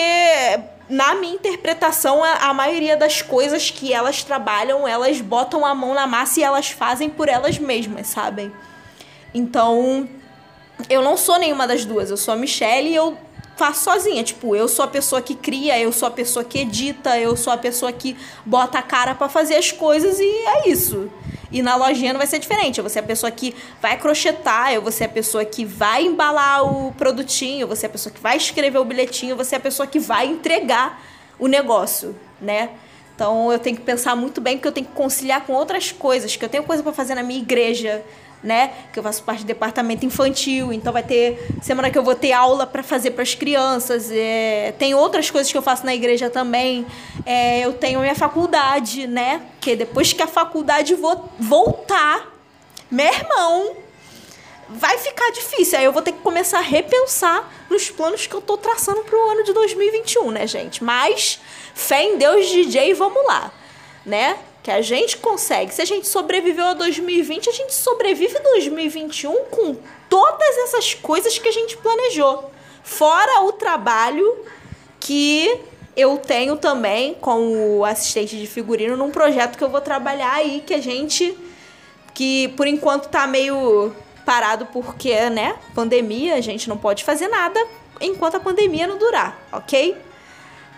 na 0.87 1.15
minha 1.15 1.35
interpretação, 1.35 2.21
a, 2.21 2.53
maioria 2.53 2.97
das 2.97 3.21
coisas 3.21 3.71
que 3.71 3.93
elas 3.93 4.23
trabalham, 4.23 4.85
elas 4.85 5.21
botam 5.21 5.65
a 5.65 5.73
mão 5.73 5.93
na 5.93 6.05
massa 6.05 6.41
e 6.41 6.43
elas 6.43 6.69
fazem 6.69 7.09
por 7.09 7.29
elas 7.29 7.57
mesmas, 7.57 8.07
sabem? 8.07 8.51
Então, 9.33 10.07
eu 10.89 11.01
não 11.01 11.17
sou 11.17 11.37
nenhuma 11.37 11.67
das 11.67 11.85
duas, 11.85 12.09
eu 12.09 12.17
sou 12.17 12.33
a 12.33 12.37
Michelle 12.37 12.89
e 12.89 12.95
eu 12.95 13.17
faço 13.55 13.83
sozinha. 13.83 14.23
Tipo, 14.23 14.55
eu 14.55 14.67
sou 14.67 14.85
a 14.85 14.87
pessoa 14.87 15.21
que 15.21 15.35
cria, 15.35 15.79
eu 15.79 15.91
sou 15.91 16.07
a 16.07 16.11
pessoa 16.11 16.43
que 16.43 16.59
edita, 16.59 17.19
eu 17.19 17.35
sou 17.37 17.53
a 17.53 17.57
pessoa 17.57 17.91
que 17.91 18.17
bota 18.45 18.79
a 18.79 18.81
cara 18.81 19.13
para 19.13 19.29
fazer 19.29 19.55
as 19.55 19.71
coisas 19.71 20.19
e 20.19 20.23
é 20.23 20.69
isso. 20.69 21.11
E 21.51 21.61
na 21.61 21.75
lojinha 21.75 22.13
não 22.13 22.17
vai 22.17 22.27
ser 22.27 22.39
diferente. 22.39 22.77
Eu 22.77 22.83
vou 22.83 22.89
ser 22.89 22.99
a 22.99 23.03
pessoa 23.03 23.29
que 23.29 23.53
vai 23.81 23.97
crochetar, 23.99 24.73
eu 24.73 24.81
vou 24.81 24.91
ser 24.91 25.03
a 25.03 25.09
pessoa 25.09 25.43
que 25.43 25.65
vai 25.65 26.05
embalar 26.05 26.63
o 26.63 26.91
produtinho, 26.93 27.61
eu 27.61 27.67
vou 27.67 27.75
ser 27.75 27.87
a 27.87 27.89
pessoa 27.89 28.11
que 28.13 28.21
vai 28.21 28.37
escrever 28.37 28.79
o 28.79 28.85
bilhetinho, 28.85 29.33
eu 29.33 29.35
vou 29.35 29.45
ser 29.45 29.57
a 29.57 29.59
pessoa 29.59 29.85
que 29.85 29.99
vai 29.99 30.27
entregar 30.27 31.03
o 31.37 31.47
negócio, 31.47 32.15
né? 32.39 32.69
Então 33.13 33.51
eu 33.51 33.59
tenho 33.59 33.75
que 33.75 33.83
pensar 33.83 34.15
muito 34.15 34.41
bem 34.41 34.57
porque 34.57 34.67
eu 34.67 34.71
tenho 34.71 34.87
que 34.87 34.93
conciliar 34.93 35.45
com 35.45 35.53
outras 35.53 35.91
coisas, 35.91 36.35
que 36.35 36.43
eu 36.43 36.49
tenho 36.49 36.63
coisa 36.63 36.81
para 36.81 36.93
fazer 36.93 37.13
na 37.13 37.21
minha 37.21 37.39
igreja, 37.39 38.03
né? 38.43 38.73
Que 38.91 38.99
eu 38.99 39.03
faço 39.03 39.23
parte 39.23 39.43
do 39.43 39.47
departamento 39.47 40.05
infantil, 40.05 40.73
então 40.73 40.91
vai 40.91 41.03
ter 41.03 41.47
semana 41.61 41.89
que 41.89 41.97
eu 41.97 42.03
vou 42.03 42.15
ter 42.15 42.31
aula 42.31 42.65
para 42.65 42.81
fazer 42.83 43.11
para 43.11 43.23
as 43.23 43.35
crianças. 43.35 44.09
É, 44.11 44.73
tem 44.77 44.93
outras 44.93 45.29
coisas 45.29 45.51
que 45.51 45.57
eu 45.57 45.61
faço 45.61 45.85
na 45.85 45.93
igreja 45.93 46.29
também. 46.29 46.85
É, 47.25 47.61
eu 47.61 47.73
tenho 47.73 47.99
minha 47.99 48.15
faculdade, 48.15 49.07
né? 49.07 49.41
Que 49.59 49.75
depois 49.75 50.13
que 50.13 50.21
a 50.21 50.27
faculdade 50.27 50.95
vo 50.95 51.29
voltar, 51.39 52.27
meu 52.89 53.05
irmão, 53.05 53.75
vai 54.69 54.97
ficar 54.97 55.29
difícil. 55.31 55.77
Aí 55.77 55.85
eu 55.85 55.91
vou 55.91 56.01
ter 56.01 56.13
que 56.13 56.19
começar 56.19 56.59
a 56.59 56.61
repensar 56.61 57.49
nos 57.69 57.89
planos 57.89 58.25
que 58.25 58.33
eu 58.33 58.41
tô 58.41 58.57
traçando 58.57 59.01
pro 59.01 59.29
ano 59.29 59.43
de 59.43 59.53
2021, 59.53 60.31
né, 60.31 60.47
gente? 60.47 60.83
Mas 60.83 61.39
fé 61.73 62.03
em 62.03 62.17
Deus, 62.17 62.47
DJ, 62.47 62.93
vamos 62.93 63.25
lá, 63.25 63.51
né? 64.05 64.37
Que 64.63 64.69
a 64.69 64.81
gente 64.81 65.17
consegue. 65.17 65.73
Se 65.73 65.81
a 65.81 65.85
gente 65.85 66.07
sobreviveu 66.07 66.65
a 66.65 66.73
2020, 66.73 67.49
a 67.49 67.53
gente 67.53 67.73
sobrevive 67.73 68.37
a 68.37 68.41
2021 68.41 69.45
com 69.45 69.75
todas 70.09 70.57
essas 70.65 70.93
coisas 70.93 71.37
que 71.37 71.47
a 71.47 71.51
gente 71.51 71.77
planejou. 71.77 72.51
Fora 72.83 73.41
o 73.43 73.53
trabalho 73.53 74.45
que 74.99 75.59
eu 75.95 76.17
tenho 76.17 76.55
também 76.57 77.15
como 77.15 77.83
assistente 77.83 78.37
de 78.37 78.47
figurino 78.47 78.95
num 78.95 79.11
projeto 79.11 79.57
que 79.57 79.63
eu 79.63 79.69
vou 79.69 79.81
trabalhar 79.81 80.33
aí 80.33 80.63
que 80.65 80.73
a 80.73 80.81
gente 80.81 81.37
que 82.13 82.49
por 82.49 82.67
enquanto 82.67 83.09
tá 83.09 83.25
meio 83.25 83.93
parado 84.25 84.65
porque, 84.67 85.29
né, 85.29 85.55
pandemia, 85.73 86.35
a 86.35 86.41
gente 86.41 86.69
não 86.69 86.77
pode 86.77 87.03
fazer 87.03 87.27
nada 87.27 87.59
enquanto 87.99 88.35
a 88.35 88.39
pandemia 88.39 88.87
não 88.87 88.97
durar, 88.97 89.39
OK? 89.51 89.97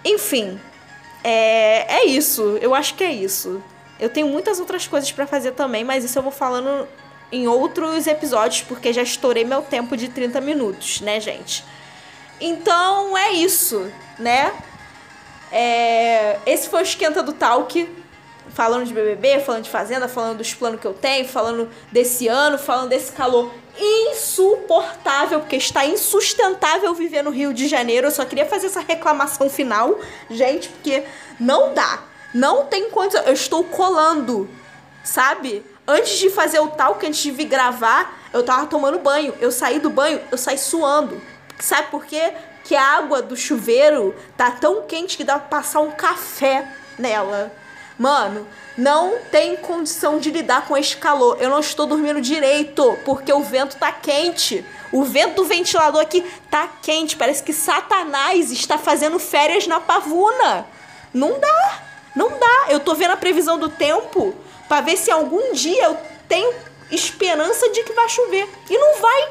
Enfim, 0.05 0.59
é, 1.23 1.97
é 1.97 2.05
isso. 2.05 2.57
Eu 2.61 2.73
acho 2.73 2.95
que 2.95 3.03
é 3.03 3.11
isso. 3.11 3.61
Eu 4.03 4.09
tenho 4.09 4.27
muitas 4.27 4.59
outras 4.59 4.85
coisas 4.85 5.09
para 5.13 5.25
fazer 5.25 5.53
também, 5.53 5.85
mas 5.85 6.03
isso 6.03 6.19
eu 6.19 6.23
vou 6.23 6.31
falando 6.31 6.85
em 7.31 7.47
outros 7.47 8.05
episódios, 8.05 8.61
porque 8.61 8.91
já 8.91 9.01
estourei 9.01 9.45
meu 9.45 9.61
tempo 9.61 9.95
de 9.95 10.09
30 10.09 10.41
minutos, 10.41 10.99
né, 10.99 11.21
gente? 11.21 11.63
Então 12.41 13.17
é 13.17 13.31
isso, 13.31 13.89
né? 14.19 14.51
É... 15.49 16.37
Esse 16.45 16.67
foi 16.67 16.81
o 16.81 16.83
Esquenta 16.83 17.23
do 17.23 17.31
Talk. 17.31 17.89
Falando 18.49 18.85
de 18.85 18.93
BBB, 18.93 19.39
falando 19.39 19.63
de 19.63 19.69
Fazenda, 19.69 20.09
falando 20.09 20.39
dos 20.39 20.53
planos 20.53 20.81
que 20.81 20.85
eu 20.85 20.93
tenho, 20.93 21.25
falando 21.25 21.69
desse 21.89 22.27
ano, 22.27 22.57
falando 22.57 22.89
desse 22.89 23.13
calor 23.13 23.53
insuportável, 23.79 25.39
porque 25.39 25.55
está 25.55 25.85
insustentável 25.85 26.93
viver 26.93 27.23
no 27.23 27.31
Rio 27.31 27.53
de 27.53 27.69
Janeiro. 27.69 28.07
Eu 28.07 28.11
só 28.11 28.25
queria 28.25 28.45
fazer 28.45 28.67
essa 28.67 28.81
reclamação 28.81 29.49
final, 29.49 29.97
gente, 30.29 30.67
porque 30.67 31.05
não 31.39 31.73
dá. 31.73 32.12
Não 32.33 32.65
tem 32.65 32.89
condição. 32.89 33.23
Eu 33.23 33.33
estou 33.33 33.63
colando, 33.63 34.49
sabe? 35.03 35.63
Antes 35.87 36.17
de 36.17 36.29
fazer 36.29 36.59
o 36.59 36.69
talk, 36.69 37.05
antes 37.05 37.21
de 37.21 37.31
vir 37.31 37.45
gravar, 37.45 38.17
eu 38.31 38.43
tava 38.43 38.65
tomando 38.65 38.99
banho. 38.99 39.33
Eu 39.39 39.51
saí 39.51 39.79
do 39.79 39.89
banho, 39.89 40.21
eu 40.31 40.37
saí 40.37 40.57
suando. 40.57 41.21
Sabe 41.59 41.89
por 41.91 42.05
quê? 42.05 42.33
Que 42.63 42.75
a 42.75 42.97
água 42.97 43.21
do 43.21 43.35
chuveiro 43.35 44.15
tá 44.35 44.51
tão 44.51 44.83
quente 44.83 45.17
que 45.17 45.23
dá 45.23 45.37
pra 45.37 45.59
passar 45.59 45.81
um 45.81 45.91
café 45.91 46.67
nela. 46.97 47.51
Mano, 47.97 48.47
não 48.77 49.19
tem 49.31 49.55
condição 49.55 50.17
de 50.17 50.31
lidar 50.31 50.65
com 50.67 50.75
esse 50.75 50.97
calor. 50.97 51.37
Eu 51.39 51.49
não 51.49 51.59
estou 51.59 51.85
dormindo 51.85 52.19
direito, 52.19 52.97
porque 53.05 53.31
o 53.31 53.43
vento 53.43 53.75
tá 53.75 53.91
quente. 53.91 54.65
O 54.91 55.03
vento 55.03 55.35
do 55.35 55.45
ventilador 55.45 56.01
aqui 56.01 56.25
tá 56.49 56.67
quente. 56.81 57.15
Parece 57.15 57.43
que 57.43 57.53
Satanás 57.53 58.51
está 58.51 58.77
fazendo 58.77 59.19
férias 59.19 59.67
na 59.67 59.79
pavuna. 59.79 60.65
Não 61.13 61.39
dá. 61.39 61.92
Não 62.15 62.37
dá. 62.37 62.67
Eu 62.69 62.79
tô 62.79 62.93
vendo 62.95 63.11
a 63.11 63.17
previsão 63.17 63.57
do 63.57 63.69
tempo 63.69 64.35
para 64.67 64.81
ver 64.81 64.97
se 64.97 65.11
algum 65.11 65.53
dia 65.53 65.85
eu 65.85 65.97
tenho 66.27 66.53
esperança 66.91 67.69
de 67.69 67.83
que 67.83 67.93
vai 67.93 68.09
chover. 68.09 68.47
E 68.69 68.77
não 68.77 69.01
vai. 69.01 69.29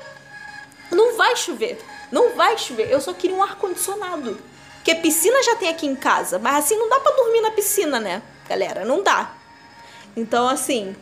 Não 0.90 1.16
vai 1.16 1.36
chover. 1.36 1.80
Não 2.10 2.34
vai 2.34 2.58
chover. 2.58 2.90
Eu 2.90 3.00
só 3.00 3.12
queria 3.12 3.36
um 3.36 3.42
ar 3.42 3.56
condicionado. 3.56 4.38
Porque 4.76 4.94
piscina 4.96 5.42
já 5.44 5.54
tem 5.54 5.68
aqui 5.68 5.86
em 5.86 5.94
casa, 5.94 6.40
mas 6.40 6.64
assim 6.64 6.76
não 6.76 6.88
dá 6.88 6.98
para 6.98 7.14
dormir 7.14 7.40
na 7.40 7.52
piscina, 7.52 8.00
né? 8.00 8.20
Galera, 8.48 8.84
não 8.84 9.00
dá. 9.00 9.32
Então 10.16 10.48
assim, 10.48 10.96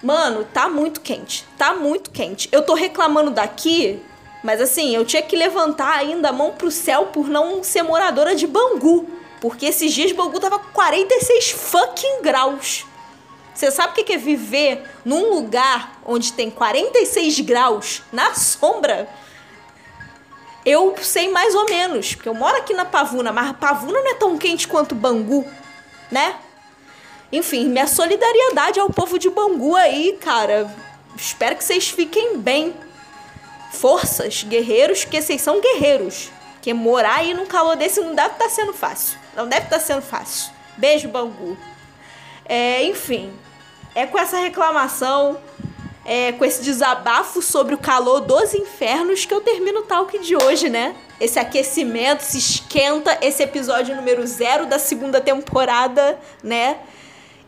mano, 0.00 0.44
tá 0.44 0.68
muito 0.68 1.00
quente. 1.00 1.44
Tá 1.58 1.74
muito 1.74 2.12
quente. 2.12 2.48
Eu 2.52 2.62
tô 2.62 2.72
reclamando 2.74 3.32
daqui, 3.32 4.00
mas 4.44 4.60
assim, 4.60 4.94
eu 4.94 5.04
tinha 5.04 5.22
que 5.22 5.34
levantar 5.34 5.92
ainda 5.98 6.28
a 6.28 6.32
mão 6.32 6.52
pro 6.52 6.70
céu 6.70 7.06
por 7.06 7.28
não 7.28 7.64
ser 7.64 7.82
moradora 7.82 8.36
de 8.36 8.46
Bangu. 8.46 9.10
Porque 9.44 9.66
esses 9.66 9.92
dias 9.92 10.10
Bangu 10.10 10.40
tava 10.40 10.58
46 10.58 11.50
fucking 11.50 12.22
graus. 12.22 12.86
Você 13.54 13.70
sabe 13.70 13.92
o 13.92 14.02
que 14.02 14.14
é 14.14 14.16
viver 14.16 14.82
num 15.04 15.34
lugar 15.34 16.00
onde 16.02 16.32
tem 16.32 16.50
46 16.50 17.40
graus 17.40 18.00
na 18.10 18.32
sombra? 18.32 19.06
Eu 20.64 20.94
sei 21.02 21.28
mais 21.28 21.54
ou 21.54 21.66
menos, 21.66 22.14
porque 22.14 22.26
eu 22.26 22.32
moro 22.32 22.56
aqui 22.56 22.72
na 22.72 22.86
Pavuna, 22.86 23.34
mas 23.34 23.54
Pavuna 23.58 24.00
não 24.00 24.12
é 24.12 24.14
tão 24.14 24.38
quente 24.38 24.66
quanto 24.66 24.94
Bangu, 24.94 25.46
né? 26.10 26.36
Enfim, 27.30 27.66
minha 27.66 27.86
solidariedade 27.86 28.80
ao 28.80 28.88
povo 28.88 29.18
de 29.18 29.28
Bangu 29.28 29.76
aí, 29.76 30.16
cara. 30.22 30.74
Espero 31.14 31.54
que 31.54 31.64
vocês 31.64 31.90
fiquem 31.90 32.38
bem. 32.38 32.74
Forças, 33.72 34.42
guerreiros, 34.42 35.04
que 35.04 35.20
vocês 35.20 35.42
são 35.42 35.60
guerreiros. 35.60 36.30
Porque 36.54 36.72
morar 36.72 37.16
aí 37.16 37.34
num 37.34 37.44
calor 37.44 37.76
desse 37.76 38.00
não 38.00 38.14
deve 38.14 38.32
estar 38.32 38.44
tá 38.44 38.50
sendo 38.50 38.72
fácil. 38.72 39.22
Não 39.36 39.48
deve 39.48 39.64
estar 39.64 39.78
tá 39.78 39.84
sendo 39.84 40.02
fácil. 40.02 40.52
Beijo, 40.76 41.08
Bangu. 41.08 41.56
É, 42.44 42.84
enfim, 42.84 43.32
é 43.94 44.06
com 44.06 44.18
essa 44.18 44.38
reclamação, 44.38 45.38
é, 46.04 46.32
com 46.32 46.44
esse 46.44 46.62
desabafo 46.62 47.40
sobre 47.40 47.74
o 47.74 47.78
calor 47.78 48.20
dos 48.20 48.52
infernos 48.54 49.24
que 49.24 49.32
eu 49.32 49.40
termino 49.40 49.80
o 49.80 49.84
talk 49.84 50.18
de 50.18 50.36
hoje, 50.36 50.68
né? 50.68 50.94
Esse 51.20 51.38
aquecimento, 51.38 52.20
se 52.20 52.38
esquenta, 52.38 53.16
esse 53.22 53.42
episódio 53.42 53.96
número 53.96 54.26
zero 54.26 54.66
da 54.66 54.78
segunda 54.78 55.20
temporada, 55.20 56.18
né? 56.42 56.78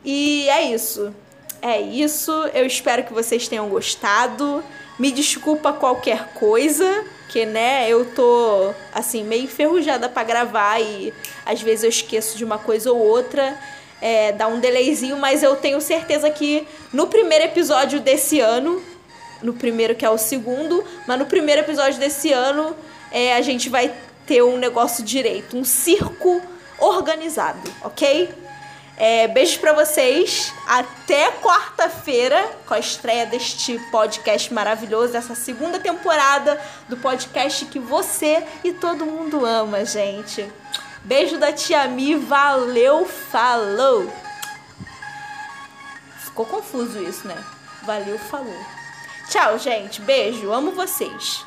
E 0.05 0.49
é 0.49 0.72
isso. 0.72 1.12
É 1.61 1.81
isso. 1.81 2.31
Eu 2.55 2.64
espero 2.64 3.05
que 3.05 3.12
vocês 3.12 3.49
tenham 3.49 3.68
gostado. 3.68 4.62
Me 4.99 5.11
desculpa 5.11 5.72
qualquer 5.72 6.33
coisa, 6.35 7.05
que 7.29 7.45
né, 7.45 7.89
eu 7.89 8.05
tô 8.05 8.73
assim 8.93 9.25
meio 9.25 9.45
enferrujada 9.45 10.09
para 10.09 10.23
gravar 10.23 10.81
e 10.81 11.12
às 11.45 11.61
vezes 11.61 11.85
eu 11.85 11.91
esqueço 11.91 12.37
de 12.37 12.45
uma 12.45 12.59
coisa 12.59 12.91
ou 12.93 12.99
outra, 12.99 13.59
é, 14.01 14.33
dá 14.33 14.47
um 14.47 14.61
delayzinho, 14.61 15.17
mas 15.17 15.43
eu 15.43 15.57
tenho 15.57 15.81
certeza 15.81 16.31
que 16.31 16.67
no 16.93 17.07
primeiro 17.07 17.45
episódio 17.45 18.01
desse 18.01 18.41
ano, 18.41 18.83
no 19.43 19.55
primeiro 19.55 19.95
que 19.95 20.05
é 20.05 20.11
o 20.11 20.19
segundo, 20.19 20.85
mas 21.07 21.19
no 21.19 21.27
primeiro 21.27 21.62
episódio 21.62 21.99
desse 21.99 22.33
ano 22.33 22.77
é, 23.11 23.35
a 23.35 23.43
gente 23.43 23.69
vai 23.69 23.93
ter 24.27 24.43
um 24.43 24.59
negócio 24.59 25.05
direito, 25.05 25.57
um 25.57 25.65
circo 25.65 26.41
organizado, 26.79 27.71
ok? 27.83 28.29
É, 28.97 29.29
beijos 29.29 29.59
para 29.59 29.75
vocês. 29.75 30.53
Até 30.67 31.31
quarta-feira 31.33 32.57
com 32.67 32.75
a 32.75 32.79
estreia 32.79 33.27
deste 33.27 33.79
podcast 33.91 34.53
maravilhoso, 34.53 35.13
dessa 35.13 35.35
segunda 35.35 35.79
temporada 35.79 36.61
do 36.89 36.97
podcast 36.97 37.67
que 37.67 37.79
você 37.79 38.43
e 38.65 38.73
todo 38.73 39.05
mundo 39.05 39.45
ama, 39.45 39.85
gente. 39.85 40.51
Beijo 41.05 41.39
da 41.39 41.53
tia 41.53 41.87
Mi, 41.87 42.15
valeu, 42.15 43.07
falou. 43.07 44.11
Ficou 46.25 46.47
confuso 46.47 47.03
isso, 47.03 47.29
né? 47.29 47.37
Valeu, 47.83 48.19
falou. 48.19 48.67
Tchau, 49.29 49.59
gente. 49.59 50.01
Beijo, 50.01 50.53
amo 50.53 50.73
vocês. 50.73 51.45